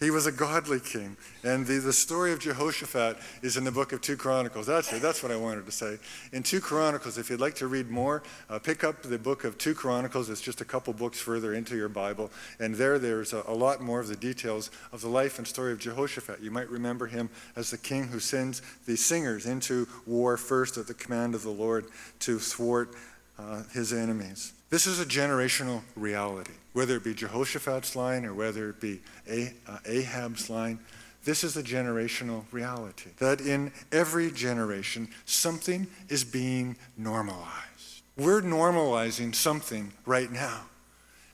He 0.00 0.10
was 0.10 0.26
a 0.26 0.32
godly 0.32 0.80
king. 0.80 1.18
And 1.44 1.66
the, 1.66 1.78
the 1.78 1.92
story 1.92 2.32
of 2.32 2.40
Jehoshaphat 2.40 3.18
is 3.42 3.58
in 3.58 3.64
the 3.64 3.70
book 3.70 3.92
of 3.92 4.00
2 4.00 4.16
Chronicles. 4.16 4.66
That's 4.66 4.90
it. 4.94 5.02
That's 5.02 5.22
what 5.22 5.30
I 5.30 5.36
wanted 5.36 5.66
to 5.66 5.72
say. 5.72 5.98
In 6.32 6.42
2 6.42 6.60
Chronicles, 6.60 7.18
if 7.18 7.28
you'd 7.28 7.40
like 7.40 7.54
to 7.56 7.66
read 7.66 7.90
more, 7.90 8.22
uh, 8.48 8.58
pick 8.58 8.82
up 8.82 9.02
the 9.02 9.18
book 9.18 9.44
of 9.44 9.58
2 9.58 9.74
Chronicles. 9.74 10.30
It's 10.30 10.40
just 10.40 10.62
a 10.62 10.64
couple 10.64 10.94
books 10.94 11.20
further 11.20 11.52
into 11.52 11.76
your 11.76 11.90
Bible. 11.90 12.30
And 12.58 12.74
there, 12.74 12.98
there's 12.98 13.34
a, 13.34 13.44
a 13.46 13.52
lot 13.52 13.82
more 13.82 14.00
of 14.00 14.08
the 14.08 14.16
details 14.16 14.70
of 14.90 15.02
the 15.02 15.08
life 15.08 15.36
and 15.36 15.46
story 15.46 15.72
of 15.72 15.78
Jehoshaphat. 15.78 16.40
You 16.40 16.50
might 16.50 16.70
remember 16.70 17.06
him 17.06 17.28
as 17.54 17.70
the 17.70 17.78
king 17.78 18.04
who 18.04 18.20
sends 18.20 18.62
the 18.86 18.96
singers 18.96 19.44
into 19.44 19.86
war 20.06 20.38
first 20.38 20.78
at 20.78 20.86
the 20.86 20.94
command 20.94 21.34
of 21.34 21.42
the 21.42 21.50
Lord 21.50 21.84
to 22.20 22.38
thwart 22.38 22.94
uh, 23.38 23.64
his 23.74 23.92
enemies. 23.92 24.54
This 24.70 24.86
is 24.86 25.00
a 25.00 25.04
generational 25.04 25.82
reality, 25.96 26.52
whether 26.74 26.96
it 26.96 27.02
be 27.02 27.12
Jehoshaphat's 27.12 27.96
line 27.96 28.24
or 28.24 28.32
whether 28.32 28.70
it 28.70 28.80
be 28.80 29.00
uh, 29.28 29.78
Ahab's 29.84 30.48
line. 30.48 30.78
This 31.24 31.42
is 31.42 31.56
a 31.56 31.62
generational 31.62 32.44
reality 32.52 33.10
that 33.18 33.40
in 33.40 33.72
every 33.90 34.30
generation, 34.30 35.08
something 35.24 35.88
is 36.08 36.22
being 36.22 36.76
normalized. 36.96 38.02
We're 38.16 38.42
normalizing 38.42 39.34
something 39.34 39.92
right 40.06 40.30
now. 40.30 40.62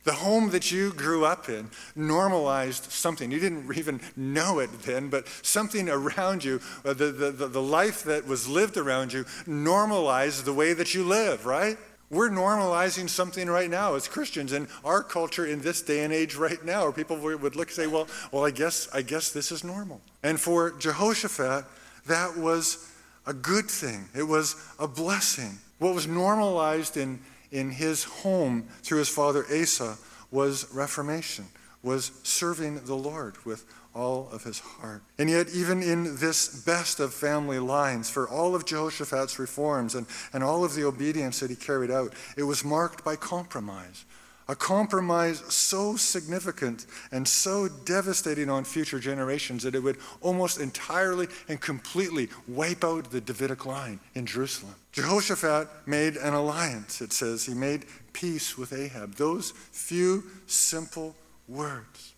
The 0.05 0.12
home 0.12 0.50
that 0.50 0.73
you 0.73 0.93
grew 0.93 1.26
up 1.26 1.49
in 1.49 1.69
normalized 1.95 2.90
something. 2.90 3.31
You 3.31 3.40
didn't 3.40 3.76
even 3.76 4.00
know 4.16 4.61
it 4.61 4.71
then, 4.83 5.11
but 5.11 5.28
something 5.43 5.90
around 5.90 6.43
you, 6.43 6.61
uh, 6.85 6.95
the, 6.95 7.11
the, 7.11 7.31
the 7.33 7.62
life 7.62 8.05
that 8.05 8.26
was 8.26 8.49
lived 8.49 8.78
around 8.78 9.12
you, 9.12 9.26
normalized 9.47 10.45
the 10.45 10.55
way 10.55 10.73
that 10.73 10.95
you 10.95 11.05
live, 11.05 11.45
right? 11.45 11.76
We're 12.08 12.30
normalizing 12.30 13.08
something 13.08 13.48
right 13.48 13.68
now 13.68 13.94
as 13.94 14.06
Christians 14.06 14.52
in 14.52 14.68
our 14.84 15.02
culture 15.02 15.44
in 15.44 15.60
this 15.60 15.82
day 15.82 16.04
and 16.04 16.12
age 16.12 16.36
right 16.36 16.64
now, 16.64 16.84
where 16.84 16.92
people 16.92 17.16
would 17.16 17.56
look 17.56 17.68
and 17.68 17.75
say, 17.75 17.86
well, 17.88 18.06
well, 18.30 18.44
I 18.44 18.52
guess, 18.52 18.88
I 18.94 19.02
guess 19.02 19.32
this 19.32 19.50
is 19.50 19.64
normal. 19.64 20.00
And 20.22 20.40
for 20.40 20.70
Jehoshaphat, 20.72 21.64
that 22.06 22.36
was 22.36 22.92
a 23.26 23.34
good 23.34 23.68
thing. 23.68 24.08
It 24.14 24.22
was 24.22 24.54
a 24.78 24.86
blessing. 24.86 25.58
What 25.78 25.94
was 25.94 26.06
normalized 26.06 26.96
in, 26.96 27.18
in 27.50 27.70
his 27.70 28.04
home 28.04 28.68
through 28.82 28.98
his 28.98 29.08
father 29.08 29.44
Asa 29.52 29.98
was 30.30 30.72
reformation, 30.72 31.46
was 31.82 32.12
serving 32.22 32.84
the 32.84 32.94
Lord 32.94 33.44
with 33.44 33.64
all 33.97 34.29
of 34.31 34.45
his 34.45 34.61
heart. 34.61 35.03
And 35.19 35.31
yet, 35.31 35.49
even 35.55 35.83
in 35.83 36.17
this 36.17 36.62
best 36.65 37.00
of 37.00 37.15
family 37.15 37.59
lines, 37.59 38.11
for 38.11 38.29
all 38.29 38.55
of 38.55 38.67
Jehoshaphat's 38.67 39.38
reforms 39.38 39.95
and, 39.95 40.07
and 40.33 40.45
all 40.45 40.65
of 40.65 40.75
the 40.75 40.85
obedience 40.85 41.41
that 41.41 41.50
he 41.50 41.57
carried 41.57 41.91
out, 41.91 42.12
it 42.37 42.43
was 42.43 42.65
marked 42.65 43.05
by 43.05 43.17
compromise. 43.17 44.05
A 44.49 44.55
compromise 44.55 45.41
so 45.53 45.97
significant 45.97 46.87
and 47.11 47.26
so 47.26 47.69
devastating 47.85 48.49
on 48.49 48.62
future 48.62 49.00
generations 49.00 49.65
that 49.65 49.75
it 49.75 49.83
would 49.83 49.97
almost 50.21 50.61
entirely 50.61 51.26
and 51.49 51.61
completely 51.61 52.29
wipe 52.47 52.85
out 52.85 53.11
the 53.11 53.21
Davidic 53.21 53.67
line 53.67 53.99
in 54.15 54.25
Jerusalem. 54.25 54.76
Jehoshaphat 54.93 55.69
made 55.87 56.17
an 56.17 56.35
alliance, 56.35 57.00
it 57.00 57.12
says. 57.12 57.45
He 57.45 57.55
made 57.55 57.87
peace 58.12 58.56
with 58.56 58.73
Ahab. 58.73 59.17
Those 59.17 59.50
few 59.73 60.23
simple 60.47 61.17
words 61.49 62.13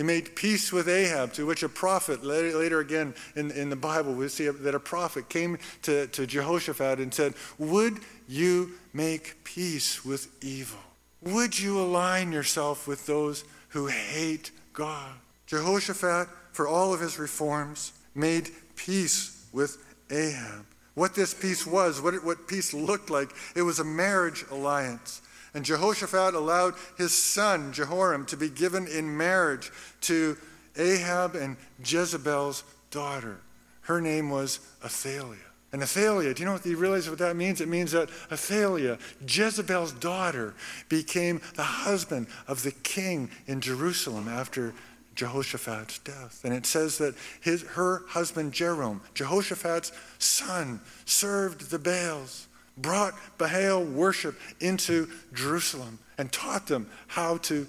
he 0.00 0.04
made 0.04 0.34
peace 0.34 0.72
with 0.72 0.88
Ahab, 0.88 1.34
to 1.34 1.44
which 1.44 1.62
a 1.62 1.68
prophet, 1.68 2.24
later, 2.24 2.80
again 2.80 3.12
in, 3.36 3.50
in 3.50 3.68
the 3.68 3.76
Bible, 3.76 4.14
we 4.14 4.28
see 4.28 4.48
that 4.48 4.74
a 4.74 4.80
prophet 4.80 5.28
came 5.28 5.58
to, 5.82 6.06
to 6.06 6.26
Jehoshaphat 6.26 7.00
and 7.00 7.12
said, 7.12 7.34
Would 7.58 7.98
you 8.26 8.70
make 8.94 9.44
peace 9.44 10.02
with 10.02 10.34
evil? 10.42 10.80
Would 11.20 11.60
you 11.60 11.78
align 11.78 12.32
yourself 12.32 12.88
with 12.88 13.04
those 13.04 13.44
who 13.68 13.88
hate 13.88 14.52
God? 14.72 15.12
Jehoshaphat, 15.44 16.28
for 16.52 16.66
all 16.66 16.94
of 16.94 17.00
his 17.00 17.18
reforms, 17.18 17.92
made 18.14 18.48
peace 18.76 19.44
with 19.52 19.84
Ahab. 20.10 20.64
What 20.94 21.14
this 21.14 21.34
peace 21.34 21.66
was, 21.66 22.00
what, 22.00 22.14
it, 22.14 22.24
what 22.24 22.48
peace 22.48 22.72
looked 22.72 23.10
like, 23.10 23.32
it 23.54 23.60
was 23.60 23.80
a 23.80 23.84
marriage 23.84 24.46
alliance. 24.50 25.20
And 25.54 25.64
Jehoshaphat 25.64 26.34
allowed 26.34 26.74
his 26.96 27.12
son, 27.12 27.72
Jehoram, 27.72 28.26
to 28.26 28.36
be 28.36 28.48
given 28.48 28.86
in 28.86 29.16
marriage 29.16 29.72
to 30.02 30.36
Ahab 30.76 31.34
and 31.34 31.56
Jezebel's 31.84 32.62
daughter. 32.90 33.38
Her 33.82 34.00
name 34.00 34.30
was 34.30 34.60
Athaliah. 34.84 35.38
And 35.72 35.82
Athaliah, 35.82 36.34
do 36.34 36.42
you 36.42 36.46
know 36.46 36.54
what 36.54 36.66
you 36.66 36.76
realize 36.76 37.08
what 37.08 37.18
that 37.20 37.36
means? 37.36 37.60
It 37.60 37.68
means 37.68 37.92
that 37.92 38.10
Athaliah, 38.30 38.98
Jezebel's 39.26 39.92
daughter, 39.92 40.54
became 40.88 41.40
the 41.54 41.62
husband 41.62 42.26
of 42.48 42.62
the 42.62 42.72
king 42.72 43.30
in 43.46 43.60
Jerusalem 43.60 44.28
after 44.28 44.74
Jehoshaphat's 45.14 45.98
death. 46.00 46.40
And 46.44 46.54
it 46.54 46.66
says 46.66 46.98
that 46.98 47.14
his, 47.40 47.62
her 47.62 48.02
husband 48.08 48.52
Jehoram, 48.52 49.00
Jehoshaphat's 49.14 49.92
son, 50.18 50.80
served 51.04 51.70
the 51.70 51.78
Baals 51.78 52.48
brought 52.76 53.14
Baal 53.38 53.84
worship 53.84 54.38
into 54.60 55.08
Jerusalem 55.32 55.98
and 56.18 56.30
taught 56.32 56.66
them 56.66 56.88
how 57.08 57.38
to 57.38 57.66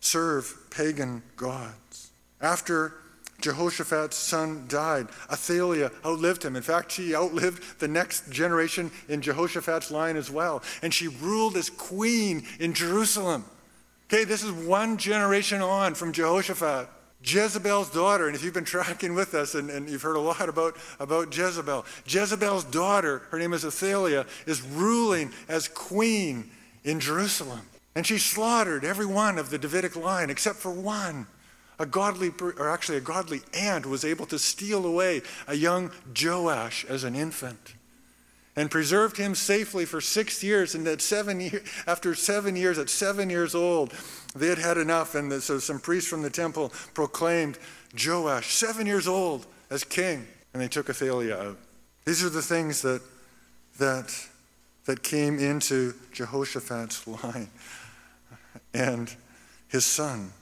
serve 0.00 0.54
pagan 0.70 1.22
gods. 1.36 2.10
After 2.40 2.94
Jehoshaphat's 3.40 4.16
son 4.16 4.64
died. 4.68 5.08
Athaliah 5.30 5.90
outlived 6.04 6.42
him. 6.42 6.56
In 6.56 6.62
fact, 6.62 6.92
she 6.92 7.14
outlived 7.14 7.78
the 7.78 7.88
next 7.88 8.30
generation 8.30 8.90
in 9.08 9.20
Jehoshaphat's 9.20 9.90
line 9.90 10.16
as 10.16 10.30
well. 10.30 10.62
And 10.82 10.94
she 10.94 11.08
ruled 11.08 11.56
as 11.56 11.68
queen 11.68 12.44
in 12.58 12.72
Jerusalem. 12.72 13.44
Okay, 14.06 14.24
this 14.24 14.42
is 14.42 14.52
one 14.52 14.96
generation 14.96 15.60
on 15.60 15.94
from 15.94 16.12
Jehoshaphat. 16.12 16.88
Jezebel's 17.24 17.90
daughter, 17.90 18.26
and 18.26 18.36
if 18.36 18.44
you've 18.44 18.54
been 18.54 18.64
tracking 18.64 19.14
with 19.14 19.34
us 19.34 19.54
and, 19.54 19.70
and, 19.70 19.88
you've 19.88 20.02
heard 20.02 20.16
a 20.16 20.20
lot 20.20 20.48
about, 20.48 20.76
about 21.00 21.36
Jezebel, 21.36 21.86
Jezebel's 22.06 22.64
daughter, 22.64 23.22
her 23.30 23.38
name 23.38 23.52
is 23.54 23.64
Athaliah, 23.64 24.26
is 24.46 24.62
ruling 24.62 25.32
as 25.48 25.68
queen 25.68 26.50
in 26.84 27.00
Jerusalem. 27.00 27.62
And 27.94 28.06
she 28.06 28.18
slaughtered 28.18 28.84
every 28.84 29.06
one 29.06 29.38
of 29.38 29.50
the 29.50 29.58
Davidic 29.58 29.96
line 29.96 30.28
except 30.28 30.58
for 30.58 30.70
one. 30.70 31.26
A 31.78 31.86
godly, 31.86 32.30
or 32.40 32.70
actually 32.70 32.98
a 32.98 33.00
godly 33.00 33.40
aunt 33.52 33.86
was 33.86 34.04
able 34.04 34.26
to 34.26 34.38
steal 34.38 34.86
away 34.86 35.22
a 35.48 35.54
young 35.54 35.90
Joash 36.16 36.84
as 36.84 37.02
an 37.02 37.16
infant 37.16 37.74
and 38.56 38.70
preserved 38.70 39.16
him 39.16 39.34
safely 39.34 39.84
for 39.84 40.00
six 40.00 40.42
years. 40.42 40.74
And 40.74 40.86
that 40.86 41.00
seven 41.00 41.40
year, 41.40 41.62
after 41.86 42.14
seven 42.14 42.56
years, 42.56 42.78
at 42.78 42.88
seven 42.88 43.30
years 43.30 43.54
old, 43.54 43.92
they 44.34 44.48
had 44.48 44.58
had 44.58 44.78
enough. 44.78 45.14
And 45.14 45.32
so 45.42 45.58
some 45.58 45.80
priests 45.80 46.08
from 46.08 46.22
the 46.22 46.30
temple 46.30 46.72
proclaimed 46.94 47.58
Joash, 47.98 48.54
seven 48.54 48.86
years 48.86 49.08
old, 49.08 49.46
as 49.70 49.84
king. 49.84 50.26
And 50.52 50.62
they 50.62 50.68
took 50.68 50.88
Athaliah 50.88 51.36
out. 51.36 51.58
These 52.04 52.22
are 52.22 52.28
the 52.28 52.42
things 52.42 52.82
that, 52.82 53.02
that, 53.78 54.14
that 54.84 55.02
came 55.02 55.38
into 55.38 55.94
Jehoshaphat's 56.12 57.06
line. 57.24 57.48
And 58.72 59.14
his 59.68 59.84
son 59.84 60.32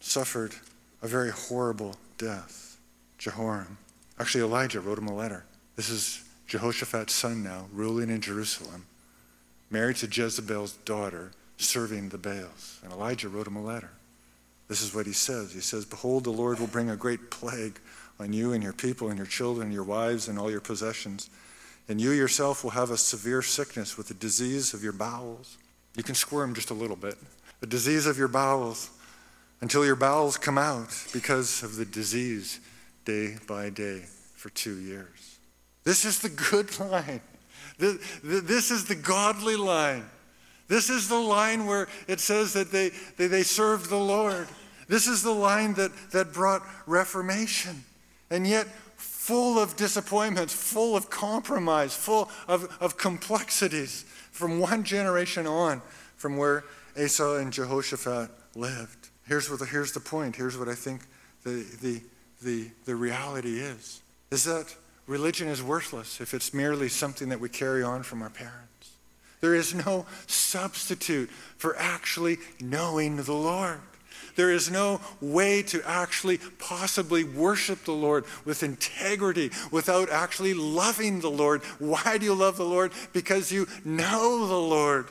suffered 0.00 0.54
a 1.00 1.06
very 1.06 1.30
horrible 1.30 1.96
death. 2.18 2.78
Jehoram. 3.18 3.78
Actually, 4.18 4.42
Elijah 4.42 4.80
wrote 4.80 4.98
him 4.98 5.06
a 5.06 5.14
letter. 5.14 5.44
This 5.76 5.88
is 5.88 6.21
Jehoshaphat's 6.52 7.14
son 7.14 7.42
now, 7.42 7.64
ruling 7.72 8.10
in 8.10 8.20
Jerusalem, 8.20 8.84
married 9.70 9.96
to 9.96 10.06
Jezebel's 10.06 10.74
daughter, 10.84 11.30
serving 11.56 12.10
the 12.10 12.18
Baals. 12.18 12.78
And 12.82 12.92
Elijah 12.92 13.30
wrote 13.30 13.46
him 13.46 13.56
a 13.56 13.62
letter. 13.62 13.88
This 14.68 14.82
is 14.82 14.94
what 14.94 15.06
he 15.06 15.14
says. 15.14 15.54
He 15.54 15.60
says, 15.60 15.86
Behold, 15.86 16.24
the 16.24 16.30
Lord 16.30 16.60
will 16.60 16.66
bring 16.66 16.90
a 16.90 16.94
great 16.94 17.30
plague 17.30 17.80
on 18.20 18.34
you 18.34 18.52
and 18.52 18.62
your 18.62 18.74
people 18.74 19.08
and 19.08 19.16
your 19.16 19.26
children, 19.26 19.68
and 19.68 19.72
your 19.72 19.82
wives, 19.82 20.28
and 20.28 20.38
all 20.38 20.50
your 20.50 20.60
possessions. 20.60 21.30
And 21.88 21.98
you 21.98 22.10
yourself 22.10 22.62
will 22.62 22.72
have 22.72 22.90
a 22.90 22.98
severe 22.98 23.40
sickness 23.40 23.96
with 23.96 24.08
the 24.08 24.14
disease 24.14 24.74
of 24.74 24.84
your 24.84 24.92
bowels. 24.92 25.56
You 25.96 26.02
can 26.02 26.14
squirm 26.14 26.54
just 26.54 26.68
a 26.68 26.74
little 26.74 26.96
bit. 26.96 27.16
The 27.60 27.66
disease 27.66 28.04
of 28.04 28.18
your 28.18 28.28
bowels 28.28 28.90
until 29.62 29.86
your 29.86 29.96
bowels 29.96 30.36
come 30.36 30.58
out 30.58 31.06
because 31.14 31.62
of 31.62 31.76
the 31.76 31.86
disease 31.86 32.60
day 33.06 33.38
by 33.48 33.70
day 33.70 34.02
for 34.34 34.50
two 34.50 34.78
years. 34.78 35.31
This 35.84 36.04
is 36.04 36.20
the 36.20 36.28
good 36.28 36.78
line. 36.90 37.20
This 37.78 38.70
is 38.70 38.84
the 38.84 38.94
godly 38.94 39.56
line. 39.56 40.04
This 40.68 40.88
is 40.88 41.08
the 41.08 41.18
line 41.18 41.66
where 41.66 41.88
it 42.06 42.20
says 42.20 42.52
that 42.54 42.70
they, 42.70 42.90
they, 43.16 43.26
they 43.26 43.42
served 43.42 43.90
the 43.90 43.96
Lord. 43.96 44.48
This 44.88 45.06
is 45.06 45.22
the 45.22 45.32
line 45.32 45.74
that, 45.74 45.90
that 46.12 46.32
brought 46.32 46.62
reformation. 46.86 47.84
And 48.30 48.46
yet, 48.46 48.66
full 48.96 49.58
of 49.58 49.76
disappointments, 49.76 50.52
full 50.54 50.96
of 50.96 51.10
compromise, 51.10 51.94
full 51.94 52.30
of, 52.48 52.74
of 52.80 52.96
complexities 52.96 54.04
from 54.30 54.60
one 54.60 54.84
generation 54.84 55.46
on 55.46 55.82
from 56.16 56.36
where 56.36 56.64
Asa 57.00 57.36
and 57.36 57.52
Jehoshaphat 57.52 58.30
lived. 58.54 59.08
Here's, 59.26 59.50
what 59.50 59.60
the, 59.60 59.66
here's 59.66 59.92
the 59.92 60.00
point. 60.00 60.36
Here's 60.36 60.56
what 60.56 60.68
I 60.68 60.74
think 60.74 61.02
the, 61.44 61.64
the, 61.80 62.00
the, 62.42 62.70
the 62.84 62.94
reality 62.94 63.60
is, 63.60 64.02
is 64.30 64.44
that 64.44 64.74
religion 65.06 65.48
is 65.48 65.62
worthless 65.62 66.20
if 66.20 66.34
it's 66.34 66.54
merely 66.54 66.88
something 66.88 67.28
that 67.28 67.40
we 67.40 67.48
carry 67.48 67.82
on 67.82 68.02
from 68.02 68.22
our 68.22 68.30
parents. 68.30 68.92
There 69.40 69.54
is 69.54 69.74
no 69.74 70.06
substitute 70.26 71.28
for 71.56 71.76
actually 71.76 72.38
knowing 72.60 73.16
the 73.16 73.32
Lord. 73.32 73.80
There 74.36 74.50
is 74.50 74.70
no 74.70 75.00
way 75.20 75.62
to 75.64 75.82
actually 75.84 76.38
possibly 76.58 77.24
worship 77.24 77.84
the 77.84 77.92
Lord 77.92 78.24
with 78.44 78.62
integrity 78.62 79.50
without 79.70 80.08
actually 80.10 80.54
loving 80.54 81.20
the 81.20 81.30
Lord. 81.30 81.62
Why 81.78 82.18
do 82.18 82.24
you 82.24 82.34
love 82.34 82.56
the 82.56 82.64
Lord? 82.64 82.92
Because 83.12 83.52
you 83.52 83.66
know 83.84 84.46
the 84.46 84.54
Lord. 84.54 85.08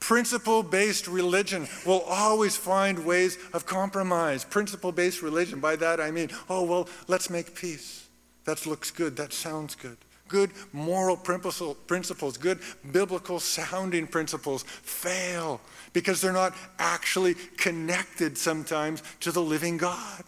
Principle 0.00 0.62
based 0.62 1.06
religion 1.06 1.68
will 1.86 2.02
always 2.02 2.56
find 2.56 3.04
ways 3.04 3.38
of 3.52 3.66
compromise. 3.66 4.44
Principle 4.44 4.92
based 4.92 5.22
religion, 5.22 5.60
by 5.60 5.76
that 5.76 6.00
I 6.00 6.10
mean, 6.10 6.30
oh, 6.48 6.64
well, 6.64 6.88
let's 7.08 7.30
make 7.30 7.54
peace. 7.54 8.05
That 8.46 8.66
looks 8.66 8.90
good. 8.90 9.16
That 9.16 9.32
sounds 9.32 9.74
good. 9.74 9.98
Good 10.28 10.50
moral 10.72 11.16
principles, 11.16 12.36
good 12.36 12.58
biblical 12.90 13.38
sounding 13.38 14.08
principles 14.08 14.64
fail 14.64 15.60
because 15.92 16.20
they're 16.20 16.32
not 16.32 16.54
actually 16.78 17.34
connected 17.56 18.36
sometimes 18.36 19.02
to 19.20 19.30
the 19.30 19.42
living 19.42 19.76
God. 19.76 20.24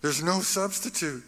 There's 0.00 0.22
no 0.22 0.40
substitute 0.40 1.22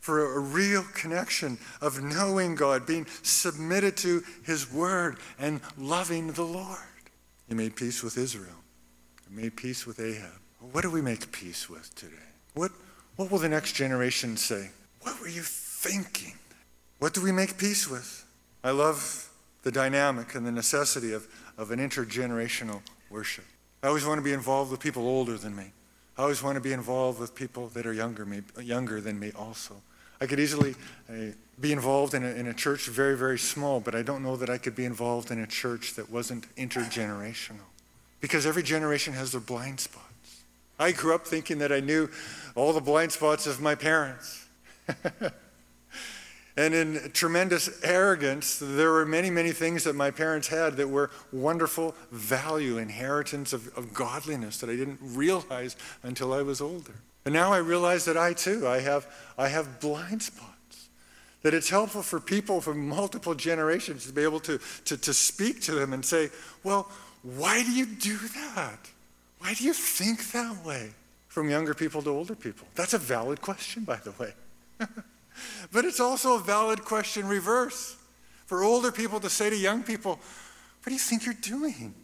for 0.00 0.34
a 0.34 0.40
real 0.40 0.82
connection 0.94 1.58
of 1.80 2.02
knowing 2.02 2.56
God, 2.56 2.84
being 2.84 3.06
submitted 3.22 3.96
to 3.98 4.24
His 4.44 4.72
Word, 4.72 5.18
and 5.38 5.60
loving 5.78 6.32
the 6.32 6.42
Lord. 6.42 6.78
He 7.48 7.54
made 7.54 7.76
peace 7.76 8.02
with 8.02 8.18
Israel. 8.18 8.58
He 9.28 9.40
made 9.40 9.56
peace 9.56 9.86
with 9.86 10.00
Ahab. 10.00 10.40
What 10.72 10.82
do 10.82 10.90
we 10.90 11.00
make 11.00 11.30
peace 11.30 11.70
with 11.70 11.94
today? 11.94 12.16
What, 12.54 12.72
what 13.14 13.30
will 13.30 13.38
the 13.38 13.48
next 13.48 13.74
generation 13.74 14.36
say? 14.36 14.70
What 15.02 15.20
were 15.20 15.28
you 15.28 15.42
thinking? 15.82 16.34
What 17.00 17.12
do 17.12 17.20
we 17.20 17.32
make 17.32 17.58
peace 17.58 17.90
with? 17.90 18.24
I 18.62 18.70
love 18.70 19.28
the 19.64 19.72
dynamic 19.72 20.36
and 20.36 20.46
the 20.46 20.52
necessity 20.52 21.12
of, 21.12 21.26
of 21.58 21.72
an 21.72 21.80
intergenerational 21.80 22.80
worship. 23.10 23.44
I 23.82 23.88
always 23.88 24.06
want 24.06 24.18
to 24.18 24.22
be 24.22 24.32
involved 24.32 24.70
with 24.70 24.78
people 24.78 25.06
older 25.06 25.36
than 25.36 25.56
me. 25.56 25.72
I 26.16 26.22
always 26.22 26.40
want 26.40 26.54
to 26.54 26.60
be 26.60 26.72
involved 26.72 27.18
with 27.18 27.34
people 27.34 27.66
that 27.68 27.84
are 27.84 27.92
younger, 27.92 28.24
me, 28.24 28.42
younger 28.60 29.00
than 29.00 29.18
me 29.18 29.32
also. 29.34 29.74
I 30.20 30.26
could 30.26 30.38
easily 30.38 30.76
uh, 31.10 31.32
be 31.58 31.72
involved 31.72 32.14
in 32.14 32.24
a, 32.24 32.28
in 32.28 32.46
a 32.46 32.54
church 32.54 32.86
very, 32.86 33.16
very 33.16 33.38
small, 33.38 33.80
but 33.80 33.96
I 33.96 34.02
don't 34.02 34.22
know 34.22 34.36
that 34.36 34.48
I 34.48 34.58
could 34.58 34.76
be 34.76 34.84
involved 34.84 35.32
in 35.32 35.40
a 35.40 35.46
church 35.48 35.94
that 35.94 36.10
wasn't 36.10 36.46
intergenerational. 36.54 37.66
Because 38.20 38.46
every 38.46 38.62
generation 38.62 39.14
has 39.14 39.32
their 39.32 39.40
blind 39.40 39.80
spots. 39.80 40.44
I 40.78 40.92
grew 40.92 41.12
up 41.12 41.26
thinking 41.26 41.58
that 41.58 41.72
I 41.72 41.80
knew 41.80 42.08
all 42.54 42.72
the 42.72 42.80
blind 42.80 43.10
spots 43.10 43.48
of 43.48 43.60
my 43.60 43.74
parents. 43.74 44.46
And 46.56 46.74
in 46.74 47.10
tremendous 47.12 47.82
arrogance, 47.82 48.58
there 48.60 48.90
were 48.90 49.06
many, 49.06 49.30
many 49.30 49.52
things 49.52 49.84
that 49.84 49.94
my 49.94 50.10
parents 50.10 50.48
had 50.48 50.76
that 50.76 50.88
were 50.88 51.10
wonderful 51.32 51.94
value, 52.10 52.76
inheritance 52.76 53.54
of, 53.54 53.76
of 53.76 53.94
godliness 53.94 54.58
that 54.58 54.68
I 54.68 54.76
didn't 54.76 54.98
realize 55.00 55.76
until 56.02 56.34
I 56.34 56.42
was 56.42 56.60
older. 56.60 56.92
And 57.24 57.32
now 57.32 57.52
I 57.52 57.58
realize 57.58 58.04
that 58.04 58.18
I 58.18 58.34
too, 58.34 58.68
I 58.68 58.80
have, 58.80 59.06
I 59.38 59.48
have 59.48 59.80
blind 59.80 60.22
spots. 60.22 60.88
That 61.42 61.54
it's 61.54 61.70
helpful 61.70 62.02
for 62.02 62.20
people 62.20 62.60
from 62.60 62.86
multiple 62.86 63.34
generations 63.34 64.06
to 64.06 64.12
be 64.12 64.22
able 64.22 64.40
to, 64.40 64.60
to, 64.84 64.96
to 64.96 65.14
speak 65.14 65.62
to 65.62 65.72
them 65.72 65.92
and 65.92 66.04
say, 66.04 66.30
well, 66.62 66.90
why 67.22 67.62
do 67.62 67.72
you 67.72 67.86
do 67.86 68.16
that? 68.16 68.78
Why 69.38 69.54
do 69.54 69.64
you 69.64 69.72
think 69.72 70.32
that 70.32 70.64
way? 70.64 70.90
From 71.28 71.48
younger 71.48 71.72
people 71.72 72.02
to 72.02 72.10
older 72.10 72.34
people. 72.34 72.68
That's 72.74 72.92
a 72.92 72.98
valid 72.98 73.40
question, 73.40 73.84
by 73.84 73.96
the 73.96 74.12
way. 74.12 74.34
But 75.72 75.84
it's 75.84 76.00
also 76.00 76.36
a 76.36 76.40
valid 76.40 76.84
question 76.84 77.26
reverse 77.26 77.96
for 78.46 78.62
older 78.62 78.92
people 78.92 79.20
to 79.20 79.30
say 79.30 79.50
to 79.50 79.56
young 79.56 79.82
people, 79.82 80.20
What 80.82 80.86
do 80.86 80.92
you 80.92 80.98
think 80.98 81.24
you're 81.24 81.34
doing? 81.34 81.94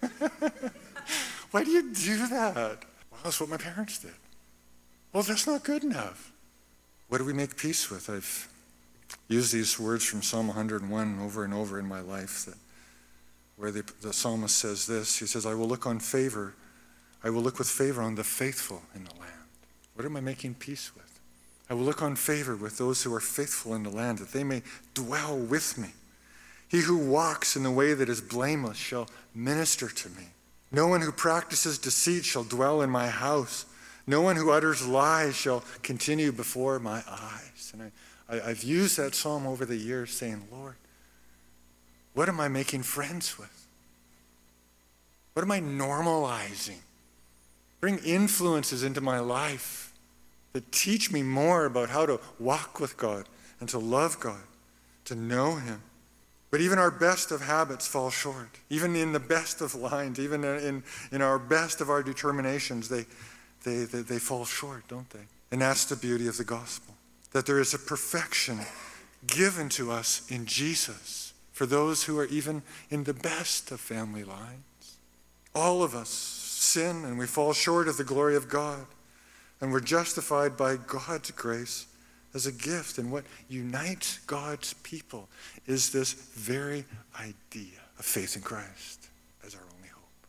Why 1.50 1.64
do 1.64 1.70
you 1.70 1.94
do 1.94 2.26
that? 2.28 2.84
Well, 3.10 3.20
that's 3.22 3.40
what 3.40 3.48
my 3.48 3.56
parents 3.56 3.98
did. 3.98 4.12
Well, 5.12 5.22
that's 5.22 5.46
not 5.46 5.62
good 5.62 5.84
enough. 5.84 6.32
What 7.08 7.18
do 7.18 7.24
we 7.24 7.32
make 7.32 7.56
peace 7.56 7.90
with? 7.90 8.10
I've 8.10 8.48
used 9.28 9.52
these 9.52 9.78
words 9.78 10.04
from 10.04 10.22
Psalm 10.22 10.48
101 10.48 11.20
over 11.20 11.44
and 11.44 11.54
over 11.54 11.78
in 11.78 11.86
my 11.86 12.00
life 12.00 12.44
that 12.46 12.56
where 13.56 13.70
the, 13.70 13.84
the 14.00 14.12
psalmist 14.12 14.56
says 14.56 14.86
this 14.86 15.18
he 15.18 15.26
says 15.26 15.46
i 15.46 15.54
will 15.54 15.68
look 15.68 15.86
on 15.86 15.98
favor 15.98 16.54
i 17.22 17.30
will 17.30 17.42
look 17.42 17.58
with 17.58 17.68
favor 17.68 18.02
on 18.02 18.14
the 18.14 18.24
faithful 18.24 18.82
in 18.94 19.04
the 19.04 19.14
land 19.14 19.32
what 19.94 20.04
am 20.04 20.16
i 20.16 20.20
making 20.20 20.54
peace 20.54 20.92
with 20.94 21.13
I 21.68 21.74
will 21.74 21.84
look 21.84 22.02
on 22.02 22.16
favor 22.16 22.54
with 22.54 22.76
those 22.76 23.02
who 23.02 23.14
are 23.14 23.20
faithful 23.20 23.74
in 23.74 23.82
the 23.82 23.90
land, 23.90 24.18
that 24.18 24.32
they 24.32 24.44
may 24.44 24.62
dwell 24.92 25.36
with 25.36 25.78
me. 25.78 25.88
He 26.68 26.80
who 26.80 26.96
walks 26.96 27.56
in 27.56 27.62
the 27.62 27.70
way 27.70 27.94
that 27.94 28.08
is 28.08 28.20
blameless 28.20 28.76
shall 28.76 29.08
minister 29.34 29.88
to 29.88 30.08
me. 30.10 30.28
No 30.70 30.88
one 30.88 31.00
who 31.00 31.12
practices 31.12 31.78
deceit 31.78 32.24
shall 32.24 32.44
dwell 32.44 32.82
in 32.82 32.90
my 32.90 33.08
house. 33.08 33.64
No 34.06 34.20
one 34.20 34.36
who 34.36 34.50
utters 34.50 34.86
lies 34.86 35.34
shall 35.34 35.64
continue 35.82 36.32
before 36.32 36.78
my 36.78 37.02
eyes. 37.08 37.72
And 37.72 37.90
I, 38.28 38.36
I, 38.36 38.48
have 38.48 38.62
used 38.62 38.98
that 38.98 39.14
psalm 39.14 39.46
over 39.46 39.64
the 39.64 39.76
years 39.76 40.10
saying, 40.10 40.42
Lord, 40.52 40.74
what 42.12 42.28
am 42.28 42.40
I 42.40 42.48
making 42.48 42.82
friends 42.82 43.38
with? 43.38 43.66
What 45.32 45.42
am 45.42 45.50
I 45.50 45.60
normalizing? 45.60 46.78
Bring 47.80 47.98
influences 47.98 48.82
into 48.82 49.00
my 49.00 49.20
life 49.20 49.83
that 50.54 50.72
teach 50.72 51.12
me 51.12 51.22
more 51.22 51.66
about 51.66 51.90
how 51.90 52.06
to 52.06 52.18
walk 52.38 52.80
with 52.80 52.96
God 52.96 53.28
and 53.60 53.68
to 53.68 53.78
love 53.78 54.18
God, 54.18 54.42
to 55.04 55.14
know 55.14 55.56
Him. 55.56 55.82
But 56.50 56.60
even 56.60 56.78
our 56.78 56.90
best 56.90 57.30
of 57.30 57.42
habits 57.42 57.86
fall 57.86 58.10
short. 58.10 58.60
Even 58.70 58.96
in 58.96 59.12
the 59.12 59.20
best 59.20 59.60
of 59.60 59.74
lines, 59.74 60.18
even 60.18 60.44
in, 60.44 60.82
in 61.12 61.20
our 61.20 61.38
best 61.38 61.80
of 61.80 61.90
our 61.90 62.02
determinations, 62.02 62.88
they, 62.88 63.04
they, 63.64 63.84
they, 63.84 64.00
they 64.00 64.18
fall 64.18 64.44
short, 64.44 64.88
don't 64.88 65.10
they? 65.10 65.26
And 65.50 65.60
that's 65.60 65.84
the 65.84 65.96
beauty 65.96 66.28
of 66.28 66.38
the 66.38 66.44
gospel 66.44 66.94
that 67.34 67.46
there 67.46 67.60
is 67.60 67.74
a 67.74 67.78
perfection 67.78 68.60
given 69.26 69.68
to 69.68 69.90
us 69.90 70.22
in 70.30 70.46
Jesus 70.46 71.34
for 71.52 71.66
those 71.66 72.04
who 72.04 72.18
are 72.18 72.26
even 72.26 72.62
in 72.90 73.04
the 73.04 73.12
best 73.12 73.72
of 73.72 73.80
family 73.80 74.22
lines. 74.22 74.98
All 75.52 75.82
of 75.82 75.94
us 75.94 76.08
sin 76.08 77.04
and 77.04 77.18
we 77.18 77.26
fall 77.26 77.52
short 77.52 77.88
of 77.88 77.96
the 77.96 78.04
glory 78.04 78.36
of 78.36 78.48
God. 78.48 78.86
And 79.60 79.72
we're 79.72 79.80
justified 79.80 80.56
by 80.56 80.76
God's 80.76 81.30
grace 81.30 81.86
as 82.34 82.46
a 82.46 82.52
gift. 82.52 82.98
And 82.98 83.10
what 83.10 83.24
unites 83.48 84.18
God's 84.26 84.74
people 84.82 85.28
is 85.66 85.90
this 85.90 86.12
very 86.12 86.84
idea 87.18 87.78
of 87.98 88.04
faith 88.04 88.36
in 88.36 88.42
Christ 88.42 89.08
as 89.46 89.54
our 89.54 89.62
only 89.76 89.88
hope. 89.88 90.26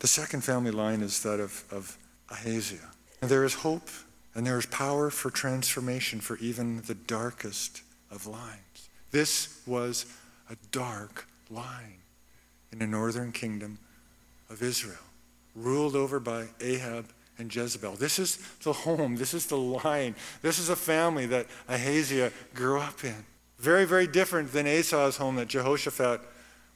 The 0.00 0.06
second 0.06 0.44
family 0.44 0.70
line 0.70 1.02
is 1.02 1.22
that 1.22 1.40
of, 1.40 1.64
of 1.70 1.98
Ahaziah. 2.30 2.90
And 3.20 3.30
there 3.30 3.44
is 3.44 3.54
hope 3.54 3.88
and 4.34 4.46
there 4.46 4.58
is 4.58 4.66
power 4.66 5.10
for 5.10 5.30
transformation 5.30 6.20
for 6.20 6.36
even 6.38 6.82
the 6.82 6.94
darkest 6.94 7.82
of 8.10 8.26
lines. 8.26 8.88
This 9.10 9.60
was 9.66 10.06
a 10.48 10.56
dark 10.70 11.26
line 11.50 11.98
in 12.70 12.78
the 12.78 12.86
northern 12.86 13.32
kingdom 13.32 13.78
of 14.50 14.62
Israel, 14.62 14.96
ruled 15.54 15.96
over 15.96 16.20
by 16.20 16.46
Ahab 16.60 17.06
and 17.38 17.54
Jezebel. 17.54 17.92
This 17.92 18.18
is 18.18 18.36
the 18.62 18.72
home, 18.72 19.16
this 19.16 19.34
is 19.34 19.46
the 19.46 19.56
line, 19.56 20.14
this 20.42 20.58
is 20.58 20.68
a 20.68 20.76
family 20.76 21.26
that 21.26 21.46
Ahaziah 21.68 22.32
grew 22.54 22.80
up 22.80 23.04
in. 23.04 23.24
Very, 23.58 23.84
very 23.84 24.06
different 24.06 24.52
than 24.52 24.66
Asa's 24.66 25.16
home 25.16 25.36
that 25.36 25.48
Jehoshaphat 25.48 26.20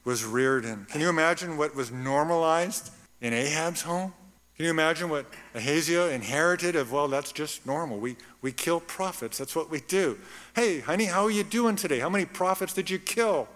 was 0.03 0.25
reared 0.25 0.65
in. 0.65 0.85
Can 0.85 1.01
you 1.01 1.09
imagine 1.09 1.57
what 1.57 1.75
was 1.75 1.91
normalized 1.91 2.91
in 3.21 3.33
Ahab's 3.33 3.81
home? 3.81 4.13
Can 4.55 4.65
you 4.65 4.71
imagine 4.71 5.09
what 5.09 5.25
Ahaziah 5.55 6.09
inherited 6.09 6.75
of, 6.75 6.91
well, 6.91 7.07
that's 7.07 7.31
just 7.31 7.65
normal. 7.65 7.97
We, 7.97 8.17
we 8.41 8.51
kill 8.51 8.79
prophets. 8.79 9.37
That's 9.37 9.55
what 9.55 9.71
we 9.71 9.79
do. 9.81 10.19
Hey, 10.55 10.81
honey, 10.81 11.05
how 11.05 11.23
are 11.23 11.31
you 11.31 11.43
doing 11.43 11.75
today? 11.75 11.99
How 11.99 12.09
many 12.09 12.25
prophets 12.25 12.73
did 12.73 12.89
you 12.89 12.99
kill? 12.99 13.47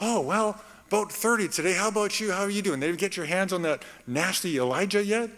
Oh, 0.00 0.20
well, 0.20 0.60
about 0.86 1.12
30 1.12 1.48
today. 1.48 1.74
How 1.74 1.88
about 1.88 2.20
you? 2.20 2.32
How 2.32 2.42
are 2.42 2.50
you 2.50 2.62
doing? 2.62 2.80
Did 2.80 2.88
you 2.88 2.96
get 2.96 3.16
your 3.16 3.26
hands 3.26 3.52
on 3.52 3.62
that 3.62 3.82
nasty 4.06 4.58
Elijah 4.58 5.04
yet? 5.04 5.30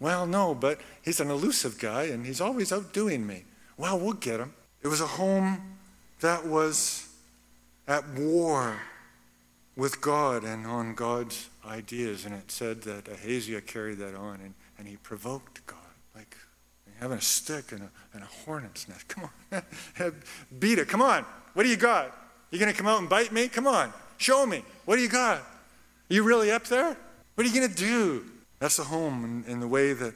Well, 0.00 0.26
no, 0.26 0.54
but 0.54 0.80
he's 1.02 1.20
an 1.20 1.30
elusive 1.30 1.78
guy 1.78 2.04
and 2.04 2.24
he's 2.24 2.40
always 2.40 2.72
outdoing 2.72 3.26
me. 3.26 3.44
Well, 3.76 3.98
we'll 3.98 4.12
get 4.12 4.40
him. 4.40 4.54
It 4.82 4.88
was 4.88 5.00
a 5.00 5.06
home 5.06 5.78
that 6.20 6.46
was 6.46 7.08
at 7.86 8.08
war 8.10 8.80
with 9.76 10.00
God 10.00 10.44
and 10.44 10.66
on 10.66 10.94
God's 10.94 11.48
ideas. 11.66 12.24
And 12.24 12.34
it 12.34 12.50
said 12.50 12.82
that 12.82 13.08
Ahaziah 13.08 13.60
carried 13.60 13.98
that 13.98 14.14
on 14.14 14.40
and, 14.40 14.54
and 14.78 14.86
he 14.86 14.96
provoked 14.96 15.66
God. 15.66 15.78
Like 16.14 16.36
having 17.00 17.18
a 17.18 17.22
stick 17.22 17.72
and 17.72 17.82
a, 17.82 17.90
and 18.12 18.22
a 18.22 18.26
hornet's 18.44 18.88
nest. 18.88 19.08
Come 19.08 19.28
on. 19.52 19.62
Beat 20.58 20.78
it. 20.78 20.88
Come 20.88 21.02
on. 21.02 21.24
What 21.54 21.64
do 21.64 21.68
you 21.68 21.76
got? 21.76 22.16
You 22.50 22.58
going 22.58 22.72
to 22.72 22.76
come 22.76 22.86
out 22.86 23.00
and 23.00 23.08
bite 23.08 23.32
me? 23.32 23.48
Come 23.48 23.66
on. 23.66 23.92
Show 24.16 24.46
me. 24.46 24.64
What 24.84 24.96
do 24.96 25.02
you 25.02 25.08
got? 25.08 25.38
Are 25.38 26.14
you 26.14 26.22
really 26.22 26.50
up 26.50 26.64
there? 26.64 26.96
What 27.34 27.46
are 27.46 27.50
you 27.50 27.54
going 27.54 27.68
to 27.68 27.74
do? 27.74 28.24
That's 28.58 28.76
the 28.76 28.84
home 28.84 29.44
in, 29.46 29.52
in 29.52 29.60
the 29.60 29.68
way 29.68 29.92
that 29.92 30.14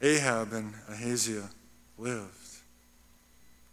Ahab 0.00 0.52
and 0.52 0.74
Ahaziah 0.88 1.50
lived. 1.98 2.28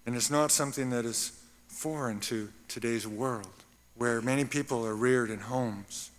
And 0.05 0.15
it's 0.15 0.29
not 0.29 0.51
something 0.51 0.89
that 0.89 1.05
is 1.05 1.39
foreign 1.67 2.19
to 2.21 2.49
today's 2.67 3.07
world, 3.07 3.47
where 3.95 4.21
many 4.21 4.45
people 4.45 4.85
are 4.85 4.95
reared 4.95 5.29
in 5.29 5.39
homes 5.39 6.11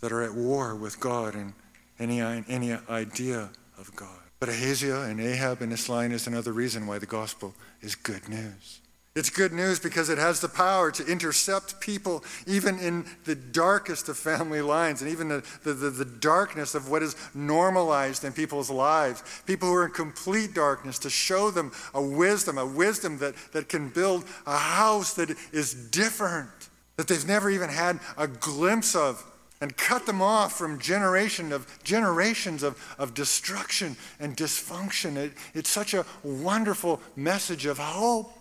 that 0.00 0.12
are 0.12 0.22
at 0.22 0.34
war 0.34 0.74
with 0.74 0.98
God 1.00 1.34
and 1.34 1.52
any, 1.98 2.20
any 2.20 2.72
idea 2.88 3.50
of 3.78 3.94
God. 3.96 4.08
But 4.38 4.48
Ahaziah 4.48 5.02
and 5.02 5.20
Ahab 5.20 5.62
in 5.62 5.70
this 5.70 5.88
line 5.88 6.12
is 6.12 6.26
another 6.26 6.52
reason 6.52 6.86
why 6.86 6.98
the 6.98 7.06
gospel 7.06 7.54
is 7.80 7.94
good 7.94 8.28
news. 8.28 8.80
It's 9.16 9.30
good 9.30 9.54
news 9.54 9.80
because 9.80 10.10
it 10.10 10.18
has 10.18 10.40
the 10.40 10.48
power 10.48 10.90
to 10.90 11.06
intercept 11.06 11.80
people 11.80 12.22
even 12.46 12.78
in 12.78 13.06
the 13.24 13.34
darkest 13.34 14.10
of 14.10 14.18
family 14.18 14.60
lines 14.60 15.00
and 15.00 15.10
even 15.10 15.28
the, 15.28 15.42
the, 15.64 15.72
the, 15.72 15.88
the, 15.88 16.04
darkness 16.04 16.74
of 16.74 16.90
what 16.90 17.02
is 17.02 17.16
normalized 17.34 18.24
in 18.24 18.34
people's 18.34 18.68
lives. 18.68 19.22
People 19.46 19.68
who 19.68 19.74
are 19.74 19.86
in 19.86 19.92
complete 19.92 20.52
darkness, 20.52 20.98
to 20.98 21.08
show 21.08 21.50
them 21.50 21.72
a 21.94 22.02
wisdom, 22.02 22.58
a 22.58 22.66
wisdom 22.66 23.16
that, 23.18 23.34
that 23.52 23.70
can 23.70 23.88
build 23.88 24.26
a 24.46 24.58
house 24.58 25.14
that 25.14 25.30
is 25.50 25.72
different, 25.72 26.50
that 26.96 27.08
they've 27.08 27.26
never 27.26 27.48
even 27.48 27.70
had 27.70 27.98
a 28.18 28.28
glimpse 28.28 28.94
of 28.94 29.24
and 29.62 29.74
cut 29.78 30.04
them 30.04 30.20
off 30.20 30.58
from 30.58 30.78
generation 30.78 31.52
of 31.52 31.66
generations 31.82 32.62
of, 32.62 32.78
of 32.98 33.14
destruction 33.14 33.96
and 34.20 34.36
dysfunction. 34.36 35.16
It, 35.16 35.32
it's 35.54 35.70
such 35.70 35.94
a 35.94 36.04
wonderful 36.22 37.00
message 37.16 37.64
of 37.64 37.78
hope. 37.78 38.35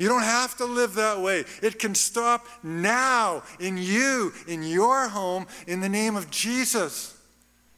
You 0.00 0.08
don't 0.08 0.22
have 0.22 0.56
to 0.56 0.64
live 0.64 0.94
that 0.94 1.20
way. 1.20 1.44
It 1.62 1.78
can 1.78 1.94
stop 1.94 2.46
now 2.62 3.42
in 3.60 3.76
you, 3.76 4.32
in 4.48 4.62
your 4.62 5.08
home, 5.08 5.46
in 5.66 5.80
the 5.80 5.90
name 5.90 6.16
of 6.16 6.30
Jesus. 6.30 7.14